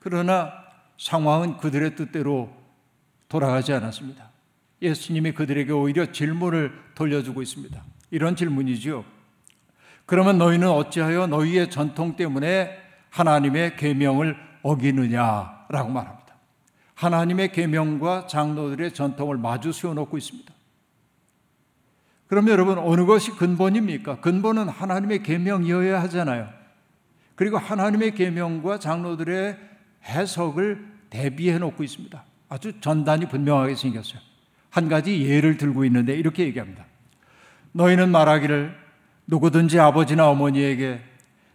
그러나 0.00 0.52
상황은 0.98 1.58
그들의 1.58 1.96
뜻대로 1.96 2.50
돌아가지 3.28 3.72
않았습니다. 3.72 4.30
예수님이 4.82 5.32
그들에게 5.32 5.72
오히려 5.72 6.10
질문을 6.12 6.72
돌려주고 6.94 7.42
있습니다. 7.42 7.82
이런 8.10 8.36
질문이지요. 8.36 9.04
그러면 10.06 10.38
너희는 10.38 10.68
어찌하여 10.68 11.26
너희의 11.26 11.70
전통 11.70 12.16
때문에 12.16 12.78
하나님의 13.10 13.76
계명을 13.76 14.36
어기느냐라고 14.62 15.90
말합니다. 15.90 16.24
하나님의 16.94 17.52
계명과 17.52 18.26
장로들의 18.26 18.92
전통을 18.92 19.36
마주 19.36 19.72
세워 19.72 19.94
놓고 19.94 20.16
있습니다. 20.16 20.52
그럼 22.26 22.48
여러분 22.48 22.78
어느 22.78 23.04
것이 23.04 23.32
근본입니까? 23.32 24.20
근본은 24.20 24.68
하나님의 24.68 25.22
계명이어야 25.22 26.02
하잖아요. 26.02 26.48
그리고 27.34 27.58
하나님의 27.58 28.14
계명과 28.14 28.78
장로들의 28.78 29.58
해석을 30.04 30.86
대비해 31.10 31.58
놓고 31.58 31.82
있습니다. 31.82 32.24
아주 32.48 32.80
전단이 32.80 33.28
분명하게 33.28 33.74
생겼어요. 33.74 34.20
한 34.70 34.88
가지 34.88 35.24
예를 35.24 35.56
들고 35.56 35.84
있는데 35.84 36.14
이렇게 36.14 36.44
얘기합니다. 36.44 36.84
너희는 37.72 38.10
말하기를 38.10 38.83
누구든지 39.26 39.78
아버지나 39.78 40.28
어머니에게 40.28 41.00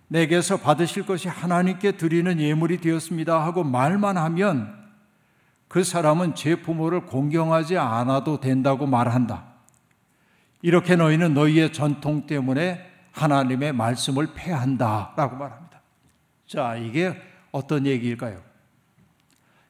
내게서 0.08 0.58
받으실 0.58 1.06
것이 1.06 1.28
하나님께 1.28 1.94
드리는 1.94 2.40
예물이 2.40 2.78
되었습니다 2.78 3.44
하고 3.44 3.64
말만 3.64 4.18
하면 4.18 4.76
그 5.68 5.84
사람은 5.84 6.34
제 6.34 6.56
부모를 6.56 7.06
공경하지 7.06 7.78
않아도 7.78 8.40
된다고 8.40 8.88
말한다. 8.88 9.46
이렇게 10.64 10.96
너희는 10.96 11.36
너희의 11.36 11.72
전통 11.72 12.26
때문에 12.26 12.90
하나님의 13.12 13.74
말씀을 13.74 14.30
폐한다. 14.34 15.14
라고 15.16 15.36
말합니다. 15.36 15.82
자, 16.48 16.76
이게 16.76 17.16
어떤 17.52 17.86
얘기일까요? 17.86 18.42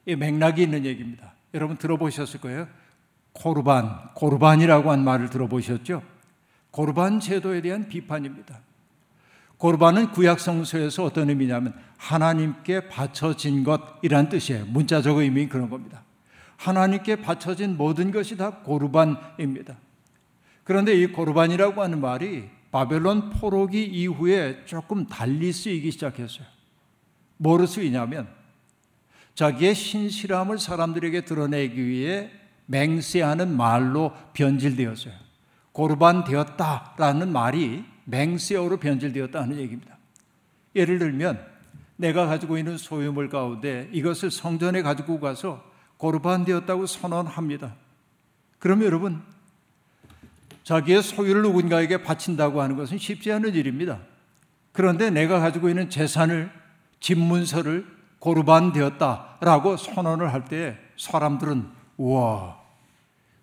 이 0.06 0.16
맥락이 0.16 0.62
있는 0.62 0.86
얘기입니다. 0.86 1.34
여러분 1.52 1.76
들어보셨을 1.76 2.40
거예요. 2.40 2.66
코르반, 3.32 4.12
고르반이라고 4.14 4.90
한 4.90 5.04
말을 5.04 5.28
들어보셨죠? 5.28 6.02
고르반 6.70 7.20
제도에 7.20 7.60
대한 7.60 7.88
비판입니다. 7.88 8.60
고르반은 9.58 10.12
구약 10.12 10.40
성서에서 10.40 11.04
어떤 11.04 11.28
의미냐면 11.28 11.74
하나님께 11.98 12.88
바쳐진 12.88 13.64
것이란 13.64 14.28
뜻이에요. 14.28 14.64
문자적 14.66 15.18
의미 15.18 15.48
그런 15.48 15.68
겁니다. 15.68 16.02
하나님께 16.56 17.16
바쳐진 17.16 17.76
모든 17.76 18.10
것이 18.10 18.36
다 18.36 18.50
고르반입니다. 18.62 19.76
그런데 20.64 20.94
이 20.94 21.06
고르반이라고 21.06 21.82
하는 21.82 22.00
말이 22.00 22.48
바벨론 22.70 23.30
포로기 23.30 23.84
이후에 23.84 24.64
조금 24.64 25.06
달리 25.06 25.52
쓰이기 25.52 25.90
시작했어요. 25.90 26.46
뭐로 27.38 27.66
쓰이냐면 27.66 28.28
자기의 29.34 29.74
신실함을 29.74 30.58
사람들에게 30.58 31.22
드러내기 31.22 31.84
위해 31.84 32.30
맹세하는 32.66 33.56
말로 33.56 34.12
변질되었어요. 34.32 35.29
고르반 35.72 36.24
되었다라는 36.24 37.32
말이 37.32 37.84
맹세어로 38.04 38.78
변질되었다는 38.78 39.58
얘기입니다. 39.58 39.96
예를 40.74 40.98
들면 40.98 41.44
내가 41.96 42.26
가지고 42.26 42.58
있는 42.58 42.76
소유물 42.78 43.28
가운데 43.28 43.88
이것을 43.92 44.30
성전에 44.30 44.82
가지고 44.82 45.20
가서 45.20 45.62
고르반 45.96 46.44
되었다고 46.44 46.86
선언합니다. 46.86 47.74
그러면 48.58 48.86
여러분 48.86 49.22
자기의 50.64 51.02
소유를 51.02 51.42
누군가에게 51.42 52.02
바친다고 52.02 52.62
하는 52.62 52.76
것은 52.76 52.98
쉽지 52.98 53.32
않은 53.32 53.54
일입니다. 53.54 53.98
그런데 54.72 55.10
내가 55.10 55.40
가지고 55.40 55.68
있는 55.68 55.90
재산을 55.90 56.50
집문서를 57.00 57.86
고르반 58.18 58.72
되었다라고 58.72 59.76
선언을 59.76 60.32
할 60.32 60.44
때 60.44 60.78
사람들은 60.96 61.66
우와 61.96 62.60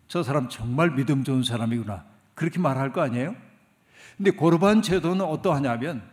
저 0.08 0.24
사람 0.24 0.48
정말 0.48 0.96
믿음 0.96 1.24
좋은 1.24 1.44
사람이구나 1.44 2.06
그렇게 2.38 2.60
말할 2.60 2.94
거 2.94 3.02
아니에요? 3.02 3.36
근데 4.16 4.30
고르반 4.30 4.84
제도는 4.84 5.26
어떠하냐면 5.26 6.04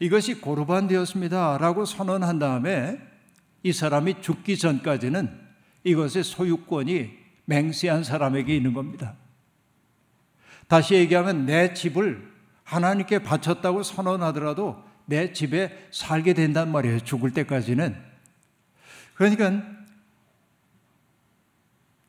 이것이 0.00 0.40
고르반 0.40 0.88
되었습니다라고 0.88 1.84
선언한 1.84 2.38
다음에 2.38 2.98
이 3.62 3.70
사람이 3.70 4.22
죽기 4.22 4.56
전까지는 4.56 5.30
이것의 5.84 6.24
소유권이 6.24 7.10
맹세한 7.44 8.02
사람에게 8.02 8.56
있는 8.56 8.72
겁니다. 8.72 9.14
다시 10.68 10.94
얘기하면 10.94 11.44
내 11.44 11.74
집을 11.74 12.32
하나님께 12.64 13.18
바쳤다고 13.18 13.82
선언하더라도 13.82 14.82
내 15.04 15.34
집에 15.34 15.86
살게 15.90 16.32
된단 16.32 16.72
말이에요. 16.72 17.00
죽을 17.00 17.30
때까지는. 17.34 17.94
그러니까 19.14 19.62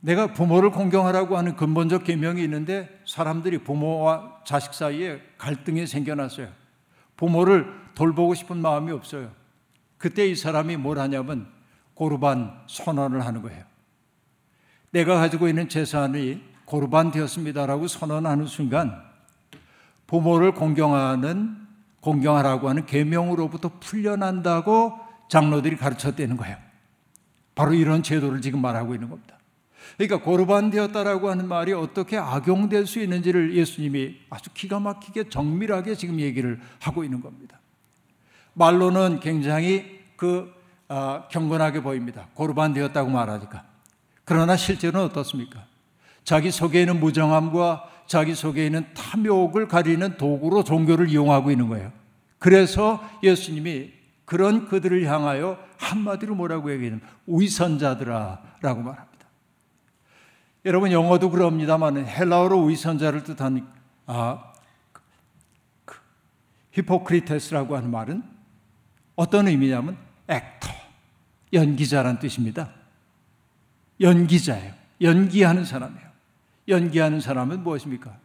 내가 0.04 0.34
부모를 0.34 0.70
공경하라고 0.72 1.38
하는 1.38 1.56
근본적 1.56 2.04
계명이 2.04 2.44
있는데 2.44 2.90
사람들이 3.06 3.60
부모와 3.60 4.42
자식 4.44 4.74
사이에 4.74 5.22
갈등이 5.38 5.88
생겨났어요. 5.88 6.50
부모를 7.16 7.74
돌보고 7.96 8.34
싶은 8.34 8.58
마음이 8.58 8.92
없어요. 8.92 9.32
그때 9.98 10.28
이 10.28 10.36
사람이 10.36 10.76
뭘 10.76 11.00
하냐면 11.00 11.48
고르반 11.94 12.52
선언을 12.68 13.26
하는 13.26 13.42
거예요. 13.44 13.64
내가 14.92 15.16
가지고 15.16 15.48
있는 15.48 15.70
재산이 15.70 16.44
고르반 16.66 17.10
되었습니다라고 17.10 17.88
선언하는 17.88 18.46
순간 18.46 19.02
부모를 20.06 20.54
공경하는 20.54 21.56
공경하라고 22.02 22.68
하는 22.68 22.86
계명으로부터 22.86 23.72
풀려난다고 23.80 25.00
장로들이 25.30 25.78
가르쳤다는 25.78 26.36
거예요. 26.36 26.58
바로 27.56 27.74
이런 27.74 28.04
제도를 28.04 28.42
지금 28.42 28.62
말하고 28.62 28.96
있는 28.96 29.10
겁니다. 29.10 29.38
그러니까 29.98 30.22
고르반 30.22 30.70
되었다라고 30.70 31.30
하는 31.30 31.48
말이 31.48 31.74
어떻게 31.74 32.18
악용될 32.18 32.88
수 32.88 33.00
있는지를 33.00 33.56
예수님이 33.56 34.18
아주 34.30 34.50
기가 34.54 34.80
막히게 34.80 35.30
정밀하게 35.30 35.96
지금 35.96 36.20
얘기를 36.20 36.60
하고 36.80 37.04
있는 37.04 37.22
겁니다. 37.22 37.60
말로는 38.54 39.20
굉장히 39.20 40.00
그 40.16 40.52
아, 40.88 41.28
경건하게 41.30 41.82
보입니다. 41.82 42.28
고르반 42.34 42.74
되었다고 42.74 43.10
말하니까. 43.10 43.64
그러나 44.26 44.56
실제로는 44.56 45.08
어떻습니까? 45.08 45.66
자기 46.24 46.52
속에 46.52 46.82
있는 46.82 47.00
무정함과 47.00 47.90
자기 48.06 48.36
속에 48.36 48.66
있는 48.66 48.86
탐욕을 48.94 49.68
가리는 49.68 50.18
도구로 50.18 50.64
종교를 50.64 51.10
이용하고 51.10 51.52
있는 51.52 51.68
거예요. 51.70 51.92
그래서 52.40 53.04
예수님이 53.24 53.92
그런 54.26 54.68
그들을 54.68 55.06
향하여 55.06 55.58
한마디로 55.78 56.36
뭐라고 56.36 56.72
얘기하냐면 56.72 57.02
위선자들아 57.28 58.42
라고 58.62 58.82
말합니다. 58.82 59.13
여러분 60.66 60.92
영어도 60.92 61.30
그럽니다만 61.30 62.06
헬라어로 62.08 62.66
위선자를 62.66 63.24
뜻하는 63.24 63.66
아, 64.06 64.54
그, 65.86 65.98
히포크리테스라고 66.72 67.76
하는 67.76 67.92
말은 67.92 68.24
어떤 69.16 69.48
의미냐면 69.48 69.98
액터, 70.28 70.70
연기자란 71.52 72.20
뜻입니다. 72.20 72.72
연기자예요. 74.00 74.74
연기하는 75.02 75.66
사람이에요. 75.66 76.08
연기하는 76.68 77.20
사람은 77.20 77.64
무엇입니까? 77.64 78.18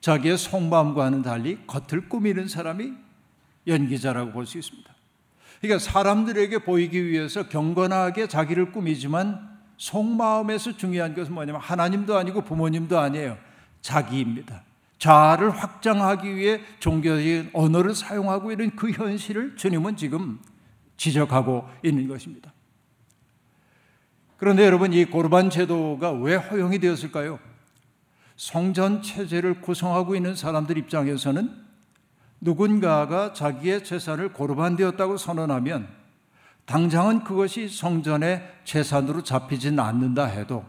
자기의 0.00 0.36
속마음과는 0.36 1.22
달리 1.22 1.58
겉을 1.66 2.08
꾸미는 2.08 2.48
사람이 2.48 2.92
연기자라고 3.66 4.32
볼 4.32 4.46
수 4.46 4.58
있습니다. 4.58 4.94
그러니까 5.60 5.78
사람들에게 5.84 6.58
보이기 6.58 7.04
위해서 7.04 7.48
경건하게 7.48 8.28
자기를 8.28 8.72
꾸미지만 8.72 9.57
속마음에서 9.78 10.76
중요한 10.76 11.14
것은 11.14 11.32
뭐냐면 11.32 11.60
하나님도 11.60 12.16
아니고 12.16 12.42
부모님도 12.42 12.98
아니에요. 12.98 13.38
자기입니다. 13.80 14.62
자아를 14.98 15.50
확장하기 15.50 16.34
위해 16.34 16.60
종교적인 16.80 17.50
언어를 17.52 17.94
사용하고 17.94 18.50
있는 18.50 18.74
그 18.74 18.90
현실을 18.90 19.56
주님은 19.56 19.96
지금 19.96 20.40
지적하고 20.96 21.68
있는 21.84 22.08
것입니다. 22.08 22.52
그런데 24.36 24.64
여러분 24.64 24.92
이 24.92 25.04
고르반 25.04 25.50
제도가 25.50 26.12
왜 26.12 26.34
허용이 26.34 26.80
되었을까요? 26.80 27.38
성전 28.36 29.02
체제를 29.02 29.60
구성하고 29.60 30.14
있는 30.14 30.34
사람들 30.34 30.76
입장에서는 30.78 31.68
누군가가 32.40 33.32
자기의 33.32 33.84
재산을 33.84 34.32
고르반되었다고 34.32 35.16
선언하면 35.16 35.88
당장은 36.68 37.24
그것이 37.24 37.66
성전의 37.66 38.46
재산으로 38.64 39.22
잡히진 39.22 39.80
않는다 39.80 40.26
해도 40.26 40.66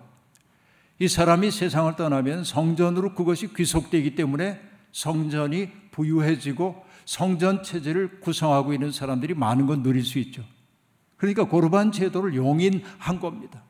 이 0.97 1.09
사람이 1.09 1.51
세상을 1.51 1.93
떠나면 1.97 2.45
성전으로 2.45 3.13
그것이 3.15 3.53
귀속되기 3.53 4.15
때문에 4.15 4.61
성전이 4.93 5.69
부유해지고 5.91 6.85
성전 7.03 7.63
체제를 7.63 8.21
구성하고 8.21 8.73
있는 8.73 8.93
사람들이 8.93 9.33
많은 9.33 9.67
건 9.67 9.83
누릴 9.83 10.03
수 10.05 10.19
있죠. 10.19 10.41
그러니까 11.17 11.43
고르반 11.43 11.91
제도를 11.91 12.33
용인한 12.33 13.19
겁니다. 13.19 13.61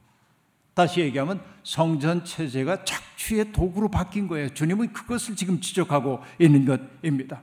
다시 0.76 1.02
얘기하면 1.02 1.42
성전 1.64 2.24
체제가 2.24 2.84
착취의 2.84 3.54
도구로 3.54 3.90
바뀐 3.90 4.28
거예요. 4.28 4.54
주님은 4.54 4.94
그것을 4.94 5.36
지금 5.36 5.60
지적하고 5.60 6.20
있는 6.38 6.66
것입니다. 6.66 7.42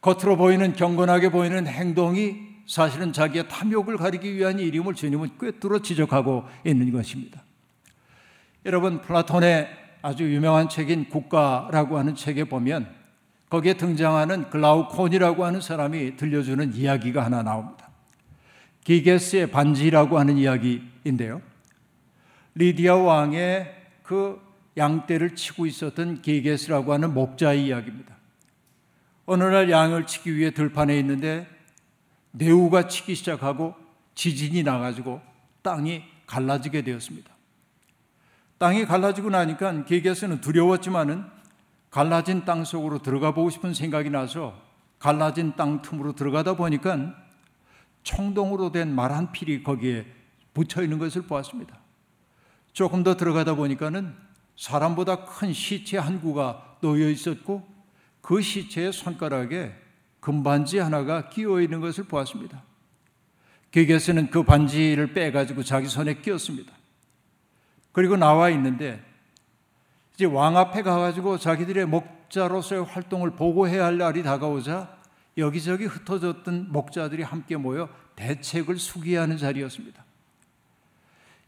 겉으로 0.00 0.38
보이는 0.38 0.72
경건하게 0.72 1.30
보이는 1.30 1.66
행동이 1.66 2.47
사실은 2.68 3.14
자기의 3.14 3.48
탐욕을 3.48 3.96
가리기 3.96 4.36
위한 4.36 4.58
일임을 4.58 4.94
주님은 4.94 5.38
꿰뚫어 5.40 5.80
지적하고 5.80 6.44
있는 6.64 6.92
것입니다. 6.92 7.42
여러분 8.66 9.00
플라톤의 9.00 9.68
아주 10.02 10.24
유명한 10.32 10.68
책인 10.68 11.08
국가라고 11.08 11.98
하는 11.98 12.14
책에 12.14 12.44
보면 12.44 12.94
거기에 13.48 13.74
등장하는 13.74 14.50
글라우콘이라고 14.50 15.46
하는 15.46 15.62
사람이 15.62 16.16
들려주는 16.16 16.74
이야기가 16.74 17.24
하나 17.24 17.42
나옵니다. 17.42 17.88
기게스의 18.84 19.50
반지라고 19.50 20.18
하는 20.18 20.36
이야기인데요. 20.36 21.40
리디아 22.54 22.96
왕의 22.96 23.74
그 24.02 24.40
양떼를 24.76 25.36
치고 25.36 25.64
있었던 25.64 26.20
게게스라고 26.20 26.92
하는 26.92 27.14
목자의 27.14 27.64
이야기입니다. 27.64 28.14
어느 29.24 29.44
날 29.44 29.70
양을 29.70 30.06
치기 30.06 30.36
위해 30.36 30.50
들판에 30.50 30.98
있는데 30.98 31.57
내우가 32.38 32.88
치기 32.88 33.14
시작하고 33.14 33.74
지진이 34.14 34.62
나가지고 34.62 35.20
땅이 35.62 36.02
갈라지게 36.26 36.82
되었습니다. 36.82 37.30
땅이 38.58 38.86
갈라지고 38.86 39.30
나니까 39.30 39.84
게게스는 39.84 40.40
두려웠지만은 40.40 41.24
갈라진 41.90 42.44
땅 42.44 42.64
속으로 42.64 42.98
들어가 43.00 43.32
보고 43.32 43.50
싶은 43.50 43.74
생각이 43.74 44.10
나서 44.10 44.60
갈라진 44.98 45.54
땅 45.56 45.80
틈으로 45.82 46.12
들어가다 46.14 46.54
보니까 46.56 47.14
청동으로 48.02 48.72
된 48.72 48.88
말 48.94 49.12
한 49.12 49.32
필이 49.32 49.62
거기에 49.62 50.06
붙여 50.54 50.82
있는 50.82 50.98
것을 50.98 51.22
보았습니다. 51.22 51.78
조금 52.72 53.02
더 53.02 53.16
들어가다 53.16 53.54
보니까는 53.54 54.14
사람보다 54.56 55.24
큰 55.24 55.52
시체 55.52 55.98
한 55.98 56.20
구가 56.20 56.78
놓여 56.80 57.08
있었고 57.08 57.66
그 58.20 58.40
시체의 58.42 58.92
손가락에 58.92 59.72
금반지 60.28 60.78
하나가 60.78 61.30
끼어 61.30 61.58
있는 61.58 61.80
것을 61.80 62.04
보았습니다. 62.04 62.62
기계에서는 63.70 64.28
그 64.28 64.42
반지를 64.42 65.14
빼가지고 65.14 65.62
자기 65.62 65.88
손에 65.88 66.16
끼웠습니다. 66.20 66.70
그리고 67.92 68.14
나와 68.18 68.50
있는데 68.50 69.02
이제 70.14 70.26
왕 70.26 70.58
앞에 70.58 70.82
가가지고 70.82 71.38
자기들의 71.38 71.86
목자로서의 71.86 72.84
활동을 72.84 73.36
보고해야 73.36 73.86
할 73.86 73.96
날이 73.96 74.22
다가오자 74.22 74.98
여기저기 75.38 75.86
흩어졌던 75.86 76.72
목자들이 76.72 77.22
함께 77.22 77.56
모여 77.56 77.88
대책을 78.14 78.76
수기하는 78.76 79.38
자리였습니다. 79.38 80.04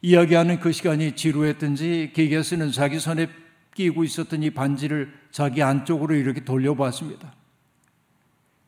이야기하는 0.01 0.59
그 0.59 0.73
시간이 0.73 1.17
지루했든지 1.17 2.13
기계스는 2.15 2.73
자기 2.73 2.99
손에 2.99 3.29
끼고 3.75 4.05
있었던 4.05 4.43
이 4.43 4.49
반지를 4.49 5.13
자기 5.31 5.63
안쪽으로 5.63 6.15
이렇게 6.15 6.43
돌려봤습니다. 6.43 7.40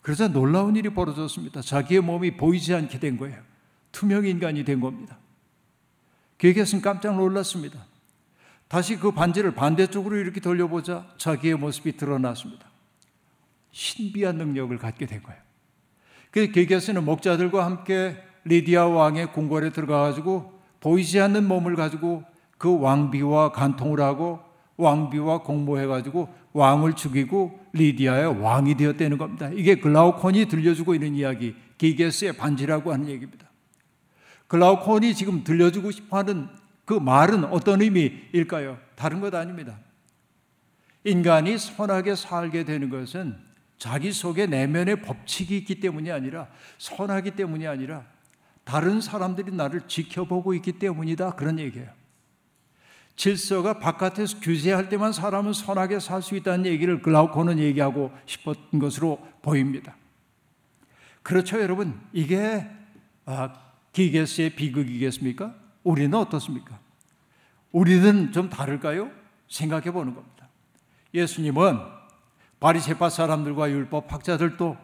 그래서 0.03 0.29
놀라운 0.29 0.77
일이 0.77 0.91
벌어졌습니다. 0.91 1.63
자기의 1.63 2.01
몸이 2.01 2.37
보이지 2.37 2.75
않게 2.75 2.99
된 2.99 3.17
거예요. 3.17 3.39
투명 3.93 4.27
인간이 4.27 4.65
된 4.65 4.81
겁니다. 4.81 5.17
기계스는 6.39 6.83
깜짝 6.83 7.17
놀랐습니다. 7.17 7.87
다시 8.67 8.97
그 8.97 9.13
반지를 9.13 9.55
반대쪽으로 9.55 10.17
이렇게 10.17 10.41
돌려보자 10.41 11.07
자기의 11.19 11.55
모습이 11.55 11.97
드러났습니다. 11.97 12.67
신비한 13.71 14.37
능력을 14.37 14.77
갖게 14.79 15.07
된 15.07 15.23
거예요. 15.23 15.41
그 16.31 16.51
게게스는 16.51 17.05
목자들과 17.05 17.65
함께 17.65 18.17
리디아 18.45 18.87
왕의 18.87 19.33
궁궐에 19.33 19.71
들어가가지고 19.71 20.61
보이지 20.81 21.21
않는 21.21 21.47
몸을 21.47 21.77
가지고 21.77 22.25
그 22.59 22.79
왕비와 22.81 23.53
간통을 23.53 24.01
하고 24.01 24.41
왕비와 24.79 25.43
공모해가지고 25.43 26.35
왕을 26.53 26.95
죽이고 26.95 27.61
리디아의 27.73 28.41
왕이 28.41 28.77
되었다는 28.77 29.19
겁니다. 29.19 29.51
이게 29.55 29.77
글라우콘이 29.77 30.47
들려주고 30.47 30.95
있는 30.95 31.15
이야기, 31.15 31.55
기게스의 31.79 32.35
반지라고 32.35 32.93
하는 32.93 33.09
얘기입니다. 33.09 33.49
글라우콘이 34.49 35.15
지금 35.15 35.45
들려주고 35.45 35.91
싶어 35.91 36.19
하는 36.19 36.49
그 36.85 36.95
말은 36.95 37.45
어떤 37.45 37.81
의미일까요? 37.81 38.79
다른 38.97 39.21
것 39.21 39.35
아닙니다. 39.35 39.79
인간이 41.05 41.59
선하게 41.59 42.15
살게 42.15 42.65
되는 42.65 42.91
것은 42.91 43.37
자기 43.79 44.13
속에 44.13 44.47
내면의 44.47 45.03
법칙이 45.03 45.57
있기 45.59 45.81
때문이 45.81 46.13
아니라 46.13 46.49
선하기 46.79 47.33
때문이 47.33 47.67
아니라 47.67 48.05
다른 48.65 49.01
사람들이 49.01 49.53
나를 49.53 49.89
지켜보고 49.89 50.55
있기 50.55 50.73
때문이다 50.73 51.33
그런 51.33 51.59
얘기예요. 51.59 51.89
질서가 53.17 53.79
바깥에서 53.79 54.41
규제할 54.41 54.89
때만 54.89 55.13
사람은 55.13 55.53
선하게 55.53 56.01
살 56.01 56.23
수 56.23 56.37
있다는 56.37 56.67
얘기를 56.67 57.03
글라우코는 57.03 57.59
얘기하고 57.59 58.11
싶었던 58.27 58.81
것으로 58.81 59.19
보입니다. 59.43 59.97
그렇죠, 61.23 61.61
여러분. 61.61 62.01
이게 62.13 62.67
아, 63.27 63.53
기게스의 63.93 64.51
비극이겠습니까? 64.57 65.55
우리는 65.85 66.17
어떻습니까? 66.17 66.79
우리는 67.71 68.33
좀 68.33 68.49
다를까요? 68.51 69.11
생각해 69.49 69.91
보는 69.93 70.15
겁니다. 70.15 70.49
예수님은 71.15 71.79
바리새파 72.59 73.11
사람들과 73.11 73.71
율법 73.71 74.13
학자들도 74.13 74.77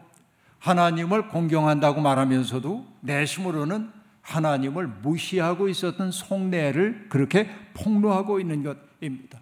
하나님을 0.59 1.29
공경한다고 1.29 2.01
말하면서도 2.01 2.85
내심으로는 3.01 3.91
하나님을 4.29 4.87
무시하고 4.87 5.69
있었던 5.69 6.11
속내를 6.11 7.07
그렇게 7.09 7.49
폭로하고 7.73 8.39
있는 8.39 8.63
것입니다. 8.63 9.39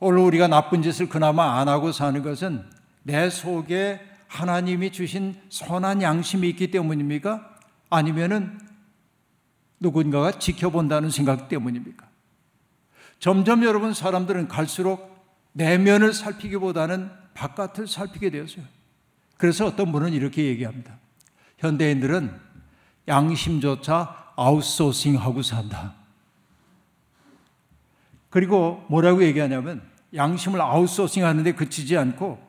오늘 0.00 0.18
우리가 0.20 0.48
나쁜 0.48 0.82
짓을 0.82 1.08
그나마 1.08 1.60
안 1.60 1.68
하고 1.68 1.92
사는 1.92 2.22
것은 2.22 2.64
내 3.02 3.30
속에 3.30 4.00
하나님이 4.26 4.90
주신 4.92 5.36
선한 5.50 6.02
양심이 6.02 6.48
있기 6.50 6.70
때문입니까? 6.70 7.58
아니면은 7.90 8.58
누군가가 9.78 10.32
지켜본다는 10.32 11.10
생각 11.10 11.48
때문입니까? 11.48 12.08
점점 13.18 13.64
여러분 13.64 13.92
사람들은 13.92 14.48
갈수록 14.48 15.10
내면을 15.52 16.12
살피기보다는 16.12 17.10
바깥을 17.34 17.86
살피게 17.86 18.30
되었어요. 18.30 18.64
그래서 19.36 19.66
어떤 19.66 19.92
분은 19.92 20.12
이렇게 20.12 20.44
얘기합니다. 20.46 20.98
현대인들은 21.58 22.49
양심조차 23.10 24.32
아웃소싱하고 24.36 25.42
산다. 25.42 25.94
그리고 28.30 28.82
뭐라고 28.88 29.22
얘기하냐면 29.24 29.82
양심을 30.14 30.60
아웃소싱 30.60 31.24
하는데 31.24 31.52
그치지 31.52 31.98
않고 31.98 32.40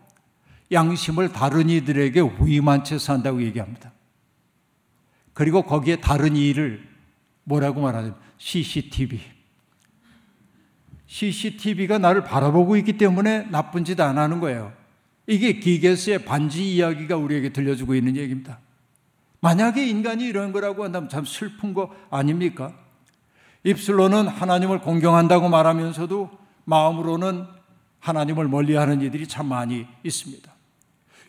양심을 0.71 1.33
다른 1.33 1.69
이들에게 1.69 2.21
위임한 2.39 2.83
채 2.83 2.97
산다고 2.97 3.41
얘기합니다. 3.41 3.91
그리고 5.33 5.63
거기에 5.63 5.97
다른 5.97 6.35
이를 6.35 6.87
뭐라고 7.43 7.81
말하냐면 7.81 8.15
CCTV. 8.37 9.19
CCTV가 11.07 11.97
나를 11.97 12.23
바라보고 12.23 12.77
있기 12.77 12.97
때문에 12.97 13.47
나쁜 13.49 13.83
짓 13.83 13.99
안 13.99 14.17
하는 14.17 14.39
거예요. 14.39 14.71
이게 15.27 15.53
기게스의 15.59 16.25
반지 16.25 16.75
이야기가 16.75 17.17
우리에게 17.17 17.49
들려주고 17.51 17.95
있는 17.95 18.15
얘기입니다. 18.15 18.59
만약에 19.41 19.85
인간이 19.85 20.25
이런 20.25 20.51
거라고 20.51 20.83
한다면 20.83 21.09
참 21.09 21.25
슬픈 21.25 21.73
거 21.73 21.93
아닙니까? 22.09 22.73
입술로는 23.63 24.27
하나님을 24.27 24.81
공경한다고 24.81 25.49
말하면서도 25.49 26.29
마음으로는 26.65 27.45
하나님을 27.99 28.47
멀리하는 28.47 29.01
이들이 29.01 29.27
참 29.27 29.47
많이 29.47 29.87
있습니다. 30.03 30.51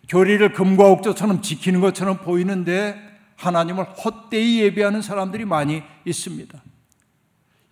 교리를 0.09 0.53
금과 0.53 0.89
옥조처럼 0.89 1.43
지키는 1.43 1.81
것처럼 1.81 2.19
보이는데 2.19 2.97
하나님을 3.37 3.85
헛되이 3.85 4.61
예배하는 4.61 5.03
사람들이 5.03 5.45
많이 5.45 5.83
있습니다. 6.05 6.63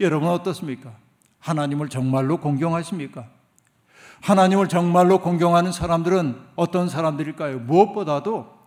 여러분 0.01 0.29
어떻습니까? 0.31 0.95
하나님을 1.39 1.89
정말로 1.89 2.39
공경하십니까? 2.39 3.29
하나님을 4.23 4.69
정말로 4.69 5.21
공경하는 5.21 5.73
사람들은 5.73 6.37
어떤 6.57 6.89
사람들일까요? 6.89 7.61
무엇보다도 7.61 8.60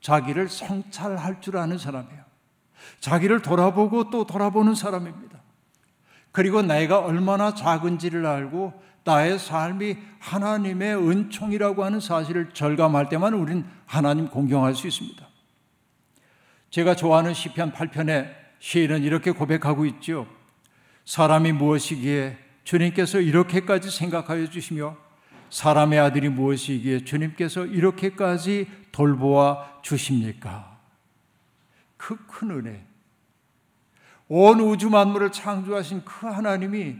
자기를 0.00 0.48
성찰할 0.48 1.40
줄 1.40 1.56
아는 1.56 1.78
사람이에요. 1.78 2.20
자기를 3.00 3.42
돌아보고 3.42 4.10
또 4.10 4.24
돌아보는 4.26 4.74
사람입니다. 4.74 5.40
그리고 6.32 6.62
내가 6.62 7.00
얼마나 7.00 7.54
작은지를 7.54 8.24
알고 8.24 8.72
나의 9.04 9.38
삶이 9.38 9.96
하나님의 10.18 10.96
은총이라고 10.96 11.84
하는 11.84 12.00
사실을 12.00 12.50
절감할 12.50 13.08
때만 13.08 13.34
우리는 13.34 13.64
하나님 13.86 14.28
공경할 14.28 14.74
수 14.74 14.86
있습니다. 14.86 15.26
제가 16.70 16.94
좋아하는 16.94 17.34
시편 17.34 17.72
8편에 17.72 18.32
시인은 18.60 19.02
이렇게 19.02 19.32
고백하고 19.32 19.86
있죠. 19.86 20.26
사람이 21.04 21.52
무엇이기에 21.52 22.38
주님께서 22.62 23.20
이렇게까지 23.20 23.90
생각하여 23.90 24.48
주시며 24.48 24.96
사람의 25.50 25.98
아들이 25.98 26.28
무엇이기에 26.28 27.04
주님께서 27.04 27.66
이렇게까지 27.66 28.68
돌보아 28.92 29.82
주십니까? 29.82 30.78
그 31.96 32.16
큰 32.26 32.50
은혜. 32.52 32.86
온 34.28 34.60
우주 34.60 34.88
만물을 34.88 35.32
창조하신 35.32 36.04
그 36.04 36.26
하나님이 36.26 36.96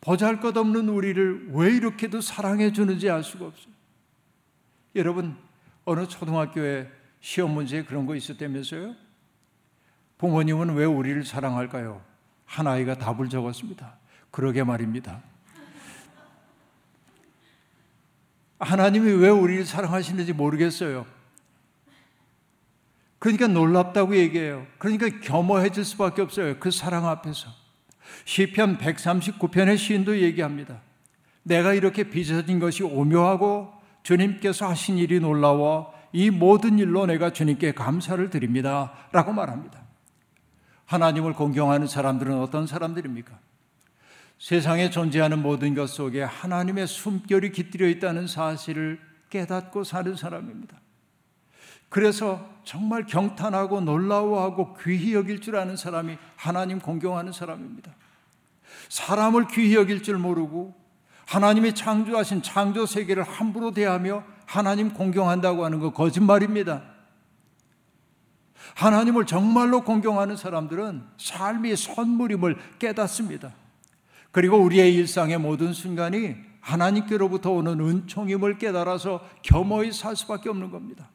보잘 0.00 0.40
것 0.40 0.56
없는 0.56 0.88
우리를 0.88 1.48
왜 1.52 1.74
이렇게도 1.74 2.20
사랑해 2.20 2.72
주는지 2.72 3.10
알 3.10 3.24
수가 3.24 3.46
없어요. 3.46 3.72
여러분, 4.94 5.36
어느 5.84 6.06
초등학교에 6.06 6.88
시험 7.20 7.52
문제에 7.52 7.82
그런 7.82 8.06
거 8.06 8.14
있었다면서요? 8.14 8.94
부모님은 10.18 10.74
왜 10.74 10.84
우리를 10.84 11.24
사랑할까요? 11.24 12.02
한 12.44 12.66
아이가 12.66 12.94
답을 12.96 13.28
적었습니다. 13.28 13.96
그러게 14.30 14.62
말입니다. 14.62 15.22
하나님이 18.58 19.12
왜 19.12 19.28
우리를 19.28 19.64
사랑하시는지 19.64 20.32
모르겠어요. 20.32 21.06
그러니까 23.18 23.46
놀랍다고 23.48 24.16
얘기해요. 24.16 24.66
그러니까 24.78 25.08
겸허해질 25.20 25.84
수밖에 25.84 26.22
없어요. 26.22 26.58
그 26.58 26.70
사랑 26.70 27.06
앞에서. 27.06 27.48
시편 28.24 28.78
139편의 28.78 29.76
시인도 29.76 30.20
얘기합니다. 30.20 30.80
내가 31.42 31.74
이렇게 31.74 32.04
빚어진 32.04 32.58
것이 32.58 32.82
오묘하고 32.82 33.72
주님께서 34.02 34.68
하신 34.68 34.98
일이 34.98 35.20
놀라워 35.20 35.92
이 36.12 36.30
모든 36.30 36.78
일로 36.78 37.06
내가 37.06 37.32
주님께 37.32 37.72
감사를 37.72 38.30
드립니다. 38.30 38.92
라고 39.12 39.32
말합니다. 39.32 39.80
하나님을 40.86 41.34
공경하는 41.34 41.86
사람들은 41.86 42.38
어떤 42.38 42.66
사람들입니까? 42.66 43.38
세상에 44.38 44.88
존재하는 44.90 45.42
모든 45.42 45.74
것 45.74 45.88
속에 45.88 46.22
하나님의 46.22 46.86
숨결이 46.86 47.52
깃들여 47.52 47.88
있다는 47.88 48.26
사실을 48.26 49.00
깨닫고 49.30 49.84
사는 49.84 50.14
사람입니다. 50.14 50.76
그래서 51.88 52.48
정말 52.64 53.06
경탄하고 53.06 53.80
놀라워하고 53.80 54.76
귀히 54.82 55.14
여길 55.14 55.40
줄 55.40 55.56
아는 55.56 55.76
사람이 55.76 56.18
하나님 56.36 56.78
공경하는 56.78 57.32
사람입니다. 57.32 57.92
사람을 58.88 59.48
귀히 59.48 59.74
여길 59.74 60.02
줄 60.02 60.18
모르고 60.18 60.74
하나님이 61.26 61.74
창조하신 61.74 62.42
창조 62.42 62.86
세계를 62.86 63.22
함부로 63.22 63.72
대하며 63.72 64.22
하나님 64.46 64.94
공경한다고 64.94 65.64
하는 65.64 65.80
거 65.80 65.92
거짓말입니다. 65.92 66.82
하나님을 68.74 69.26
정말로 69.26 69.82
공경하는 69.82 70.36
사람들은 70.36 71.04
삶이 71.16 71.74
선물임을 71.76 72.56
깨닫습니다. 72.78 73.52
그리고 74.30 74.58
우리의 74.58 74.94
일상의 74.94 75.38
모든 75.38 75.72
순간이 75.72 76.36
하나님께로부터 76.60 77.50
오는 77.50 77.80
은총임을 77.80 78.58
깨달아서 78.58 79.26
겸허히 79.42 79.92
살 79.92 80.16
수밖에 80.16 80.48
없는 80.48 80.70
겁니다. 80.70 81.10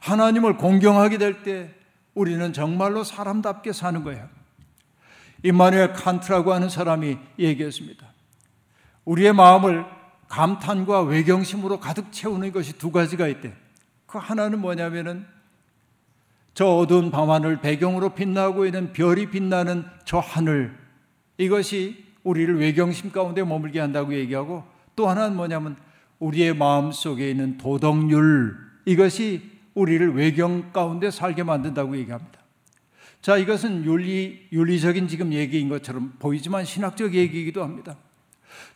하나님을 0.00 0.56
공경하게 0.56 1.18
될 1.18 1.42
때 1.42 1.74
우리는 2.14 2.52
정말로 2.52 3.04
사람답게 3.04 3.72
사는 3.72 4.04
거예요. 4.04 4.28
이마누엘 5.42 5.92
칸트라고 5.94 6.52
하는 6.52 6.68
사람이 6.68 7.18
얘기했습니다. 7.38 8.06
우리의 9.04 9.32
마음을 9.32 9.84
감탄과 10.28 11.02
외경심으로 11.02 11.80
가득 11.80 12.12
채우는 12.12 12.52
것이 12.52 12.78
두 12.78 12.92
가지가 12.92 13.28
있대. 13.28 13.54
그 14.06 14.18
하나는 14.18 14.60
뭐냐면은 14.60 15.26
저 16.54 16.66
어두운 16.66 17.10
밤하늘 17.10 17.60
배경으로 17.60 18.10
빛나고 18.10 18.66
있는 18.66 18.92
별이 18.92 19.30
빛나는 19.30 19.84
저 20.04 20.18
하늘 20.18 20.78
이것이 21.38 22.11
우리를 22.24 22.58
외경심 22.58 23.10
가운데 23.10 23.42
머물게 23.42 23.80
한다고 23.80 24.14
얘기하고 24.14 24.64
또 24.94 25.08
하나는 25.08 25.36
뭐냐면 25.36 25.76
우리의 26.18 26.54
마음 26.54 26.92
속에 26.92 27.30
있는 27.30 27.58
도덕률 27.58 28.56
이것이 28.84 29.50
우리를 29.74 30.14
외경 30.14 30.72
가운데 30.72 31.10
살게 31.10 31.42
만든다고 31.42 31.96
얘기합니다. 31.96 32.40
자, 33.20 33.36
이것은 33.36 33.84
윤리, 33.84 34.48
윤리적인 34.52 35.06
지금 35.08 35.32
얘기인 35.32 35.68
것처럼 35.68 36.14
보이지만 36.18 36.64
신학적 36.64 37.14
얘기이기도 37.14 37.62
합니다. 37.62 37.96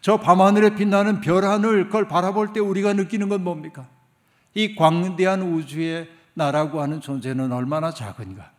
저 0.00 0.18
밤하늘에 0.18 0.74
빛나는 0.74 1.20
별 1.20 1.44
하늘, 1.44 1.86
그걸 1.86 2.06
바라볼 2.06 2.52
때 2.52 2.60
우리가 2.60 2.92
느끼는 2.92 3.28
건 3.28 3.42
뭡니까? 3.42 3.88
이 4.54 4.76
광대한 4.76 5.42
우주의 5.42 6.08
나라고 6.34 6.80
하는 6.80 7.00
존재는 7.00 7.52
얼마나 7.52 7.90
작은가. 7.90 8.52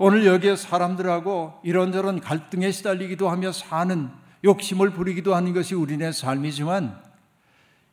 오늘 0.00 0.24
여기에 0.26 0.54
사람들하고 0.54 1.60
이런저런 1.64 2.20
갈등에 2.20 2.70
시달리기도 2.70 3.28
하며 3.28 3.50
사는 3.50 4.08
욕심을 4.44 4.90
부리기도 4.90 5.34
하는 5.34 5.52
것이 5.52 5.74
우리네 5.74 6.12
삶이지만 6.12 6.96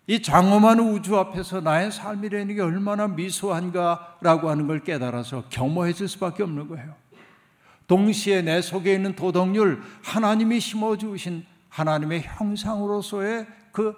이 0.06 0.22
장엄한 0.22 0.80
우주 0.80 1.18
앞에서 1.18 1.62
나의 1.62 1.91
삶이라는 1.91 2.54
게 2.54 2.62
얼마나 2.62 3.08
미소한가라고 3.08 4.52
하는 4.52 4.68
걸 4.68 4.84
깨달아서 4.84 5.46
겸허해질 5.50 6.08
수밖에 6.08 6.44
없는 6.44 6.68
거예요. 6.68 6.94
동시에 7.88 8.44
내 8.44 8.62
속에 8.62 8.94
있는 8.94 9.15
도덕률, 9.15 9.82
하나님이 10.04 10.60
심어주신 10.60 11.44
하나님의 11.70 12.22
형상으로서의 12.22 13.48
그 13.72 13.96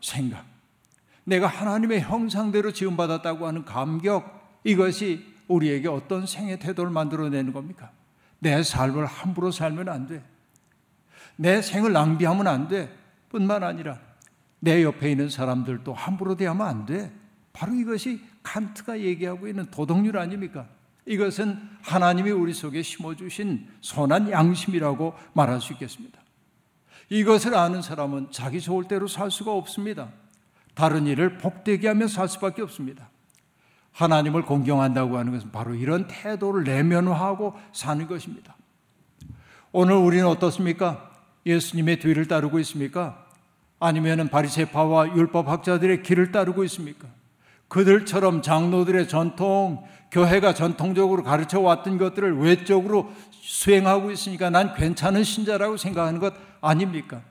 생각, 0.00 0.46
내가 1.24 1.46
하나님의 1.46 2.00
형상대로 2.00 2.72
지음받았다고 2.72 3.46
하는 3.46 3.66
감격, 3.66 4.58
이것이 4.64 5.29
우리에게 5.50 5.88
어떤 5.88 6.26
생의 6.26 6.58
태도를 6.60 6.90
만들어내는 6.90 7.52
겁니까? 7.52 7.90
내 8.38 8.62
삶을 8.62 9.04
함부로 9.04 9.50
살면 9.50 9.88
안 9.88 10.06
돼. 10.06 10.22
내 11.36 11.60
생을 11.60 11.92
낭비하면 11.92 12.46
안 12.46 12.68
돼. 12.68 12.96
뿐만 13.28 13.62
아니라 13.62 13.98
내 14.60 14.82
옆에 14.82 15.10
있는 15.10 15.28
사람들도 15.28 15.92
함부로 15.92 16.36
대하면 16.36 16.66
안 16.66 16.86
돼. 16.86 17.12
바로 17.52 17.74
이것이 17.74 18.22
칸트가 18.42 19.00
얘기하고 19.00 19.48
있는 19.48 19.66
도덕률 19.70 20.16
아닙니까? 20.16 20.68
이것은 21.04 21.58
하나님이 21.82 22.30
우리 22.30 22.54
속에 22.54 22.82
심어주신 22.82 23.68
선한 23.80 24.30
양심이라고 24.30 25.14
말할 25.32 25.60
수 25.60 25.72
있겠습니다. 25.72 26.20
이것을 27.08 27.54
아는 27.56 27.82
사람은 27.82 28.28
자기 28.30 28.60
좋을 28.60 28.86
대로 28.86 29.08
살 29.08 29.30
수가 29.30 29.52
없습니다. 29.52 30.10
다른 30.74 31.06
일을 31.06 31.38
복되게 31.38 31.88
하며 31.88 32.06
살 32.06 32.28
수밖에 32.28 32.62
없습니다. 32.62 33.10
하나님을 33.92 34.42
공경한다고 34.42 35.18
하는 35.18 35.32
것은 35.32 35.50
바로 35.50 35.74
이런 35.74 36.06
태도를 36.08 36.64
내면화하고 36.64 37.54
사는 37.72 38.06
것입니다. 38.06 38.56
오늘 39.72 39.94
우리는 39.94 40.26
어떻습니까? 40.26 41.10
예수님의 41.46 42.00
뒤를 42.00 42.26
따르고 42.26 42.58
있습니까? 42.60 43.26
아니면은 43.78 44.28
바리새파와 44.28 45.16
율법 45.16 45.48
학자들의 45.48 46.02
길을 46.02 46.32
따르고 46.32 46.64
있습니까? 46.64 47.08
그들처럼 47.68 48.42
장로들의 48.42 49.08
전통, 49.08 49.84
교회가 50.10 50.54
전통적으로 50.54 51.22
가르쳐 51.22 51.60
왔던 51.60 51.98
것들을 51.98 52.38
외적으로 52.38 53.12
수행하고 53.30 54.10
있으니까 54.10 54.50
난 54.50 54.74
괜찮은 54.74 55.22
신자라고 55.22 55.76
생각하는 55.76 56.18
것 56.18 56.34
아닙니까? 56.60 57.22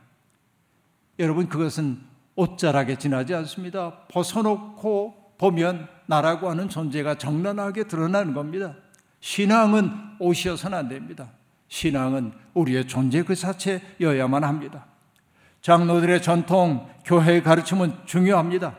여러분 1.19 1.49
그것은 1.49 1.99
옷자락에 2.35 2.97
지나지 2.97 3.35
않습니다. 3.35 3.99
벗어놓고 4.07 5.18
보면 5.39 5.87
나라고 6.05 6.49
하는 6.51 6.69
존재가 6.69 7.15
정난하게 7.15 7.85
드러나는 7.85 8.35
겁니다. 8.35 8.75
신앙은 9.21 9.91
옷이어서는 10.19 10.77
안 10.77 10.89
됩니다. 10.89 11.29
신앙은 11.69 12.33
우리의 12.53 12.87
존재 12.87 13.23
그 13.23 13.35
자체여야만 13.35 14.43
합니다. 14.43 14.85
장로들의 15.61 16.21
전통, 16.21 16.87
교회의 17.05 17.43
가르침은 17.43 18.05
중요합니다. 18.05 18.75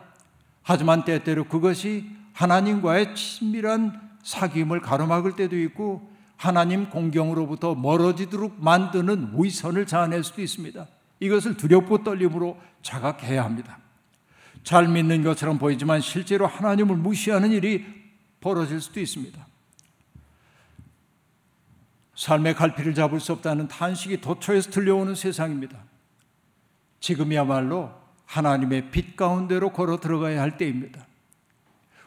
하지만 0.63 1.05
때때로 1.05 1.45
그것이 1.45 2.09
하나님과의 2.35 3.15
친밀한 3.15 4.11
사귐을 4.23 4.81
가로막을 4.83 5.37
때도 5.37 5.59
있고 5.59 6.11
하나님 6.37 6.89
공경으로부터 6.91 7.75
멀어지도록 7.75 8.63
만드는 8.63 9.33
위선을 9.37 9.87
자아낼 9.87 10.25
수도 10.25 10.43
있습니다. 10.43 10.87
이것을 11.21 11.57
두렵고 11.57 12.03
떨림으로 12.03 12.59
자각해야 12.83 13.45
합니다. 13.45 13.79
잘 14.63 14.89
믿는 14.89 15.23
것처럼 15.23 15.59
보이지만 15.59 16.01
실제로 16.01 16.47
하나님을 16.47 16.97
무시하는 16.97 17.53
일이 17.53 17.85
벌어질 18.41 18.81
수도 18.81 19.01
있습니다. 19.01 19.47
삶의 22.15 22.55
갈피를 22.55 22.95
잡을 22.95 23.19
수 23.19 23.33
없다는 23.33 23.69
탄식이 23.69 24.21
도처에서 24.21 24.71
들려오는 24.71 25.15
세상입니다. 25.15 25.79
지금이야말로 27.01 27.93
하나님의 28.27 28.91
빛 28.91 29.17
가운데로 29.17 29.73
걸어 29.73 29.99
들어가야 29.99 30.41
할 30.41 30.59
때입니다. 30.59 31.07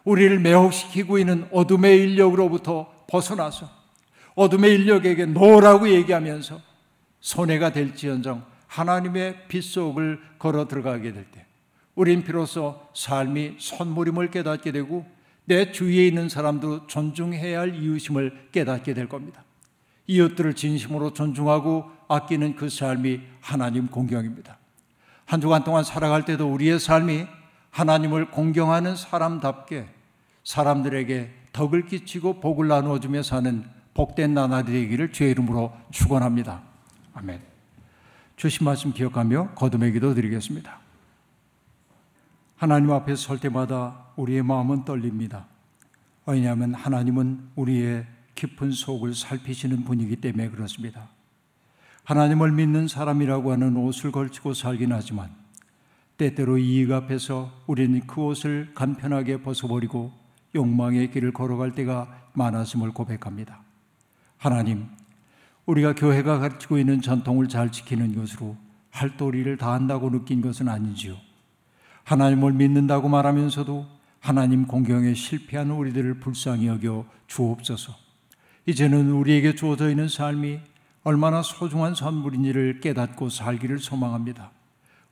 우리를 0.03 0.39
매혹시키고 0.39 1.17
있는 1.17 1.47
어둠의 1.51 2.01
인력으로부터 2.03 3.05
벗어나서 3.09 3.69
어둠의 4.35 4.75
인력에게 4.75 5.25
no라고 5.25 5.89
얘기하면서 5.89 6.61
손해가 7.19 7.71
될지언정 7.71 8.45
하나님의 8.67 9.47
빛 9.47 9.61
속을 9.61 10.21
걸어 10.39 10.67
들어가게 10.67 11.13
될 11.13 11.25
때, 11.31 11.45
우린 11.95 12.23
비로소 12.23 12.79
삶이 12.93 13.57
선물임을 13.59 14.31
깨닫게 14.31 14.71
되고 14.71 15.05
내 15.45 15.71
주위에 15.71 16.07
있는 16.07 16.29
사람도 16.29 16.87
존중해야 16.87 17.59
할 17.59 17.75
이웃임을 17.75 18.49
깨닫게 18.51 18.93
될 18.93 19.07
겁니다. 19.07 19.43
이웃들을 20.07 20.53
진심으로 20.55 21.13
존중하고 21.13 21.89
아끼는 22.07 22.55
그 22.55 22.69
삶이 22.69 23.21
하나님 23.41 23.87
공경입니다. 23.87 24.57
한 25.25 25.41
주간 25.41 25.63
동안 25.63 25.83
살아갈 25.83 26.25
때도 26.25 26.51
우리의 26.51 26.79
삶이 26.79 27.27
하나님을 27.71 28.31
공경하는 28.31 28.95
사람답게 28.95 29.87
사람들에게 30.43 31.31
덕을 31.53 31.85
끼치고 31.85 32.39
복을 32.39 32.67
나누어 32.67 32.99
주며 32.99 33.23
사는 33.23 33.63
복된 33.93 34.33
나날이 34.33 34.71
되기를 34.71 35.11
주의 35.11 35.31
이름으로 35.31 35.71
축원합니다. 35.91 36.61
아멘. 37.13 37.41
주신 38.35 38.65
말씀 38.65 38.91
기억하며 38.91 39.51
거듭의 39.55 39.93
기도 39.93 40.13
드리겠습니다. 40.13 40.82
하나님 42.63 42.91
앞에 42.91 43.17
설 43.17 43.39
때마다 43.39 44.05
우리의 44.15 44.41
마음은 44.41 44.85
떨립니다. 44.85 45.47
왜냐하면 46.25 46.73
하나님은 46.73 47.49
우리의 47.57 48.05
깊은 48.35 48.71
속을 48.71 49.15
살피시는 49.15 49.83
분이기 49.83 50.15
때문에 50.15 50.47
그렇습니다. 50.49 51.09
하나님을 52.05 52.53
믿는 52.53 52.87
사람이라고 52.87 53.51
하는 53.51 53.75
옷을 53.75 54.13
걸치고 54.13 54.53
살긴 54.53 54.93
하지만 54.93 55.29
때때로 56.15 56.57
이익 56.57 56.93
앞에서 56.93 57.51
우리는 57.67 57.99
그 58.07 58.21
옷을 58.21 58.71
간편하게 58.73 59.41
벗어버리고 59.41 60.13
욕망의 60.55 61.11
길을 61.11 61.33
걸어갈 61.33 61.73
때가 61.73 62.29
많았음을 62.31 62.91
고백합니다. 62.91 63.59
하나님, 64.37 64.87
우리가 65.65 65.95
교회가 65.95 66.39
가르치고 66.39 66.77
있는 66.77 67.01
전통을 67.01 67.49
잘 67.49 67.73
지키는 67.73 68.15
것으로 68.15 68.55
할 68.89 69.17
도리를 69.17 69.57
다한다고 69.57 70.11
느낀 70.11 70.41
것은 70.41 70.69
아니지요. 70.69 71.32
하나님을 72.03 72.53
믿는다고 72.53 73.09
말하면서도 73.09 73.85
하나님 74.19 74.67
공경에 74.67 75.13
실패한 75.13 75.71
우리들을 75.71 76.15
불쌍히 76.15 76.67
여겨 76.67 77.05
주옵소서. 77.27 77.93
이제는 78.65 79.11
우리에게 79.11 79.55
주어져 79.55 79.89
있는 79.89 80.07
삶이 80.07 80.59
얼마나 81.03 81.41
소중한 81.41 81.95
선물인지를 81.95 82.79
깨닫고 82.79 83.29
살기를 83.29 83.79
소망합니다. 83.79 84.51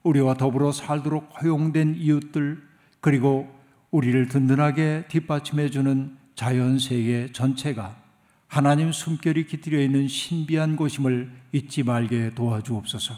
우리와 0.03 0.35
더불어 0.35 0.71
살도록 0.71 1.41
허용된 1.41 1.95
이웃들 1.97 2.61
그리고 3.01 3.53
우리를 3.91 4.29
든든하게 4.29 5.05
뒷받침해 5.09 5.69
주는 5.69 6.15
자연 6.35 6.79
세계 6.79 7.31
전체가 7.31 7.97
하나님 8.47 8.91
숨결이 8.91 9.47
깃들여 9.47 9.81
있는 9.81 10.07
신비한 10.07 10.75
곳임을 10.75 11.31
잊지 11.51 11.83
말게 11.83 12.33
도와주옵소서. 12.35 13.13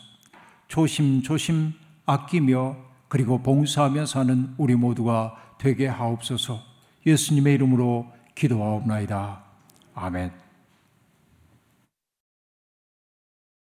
조심조심 0.67 1.73
아끼며 2.05 2.75
그리고 3.13 3.43
봉사하며 3.43 4.07
사는 4.07 4.55
우리 4.57 4.73
모두가 4.73 5.35
되게 5.59 5.85
하옵소서. 5.85 6.59
예수님의 7.05 7.53
이름으로 7.53 8.07
기도하옵나이다. 8.33 9.43
아멘. 9.93 10.42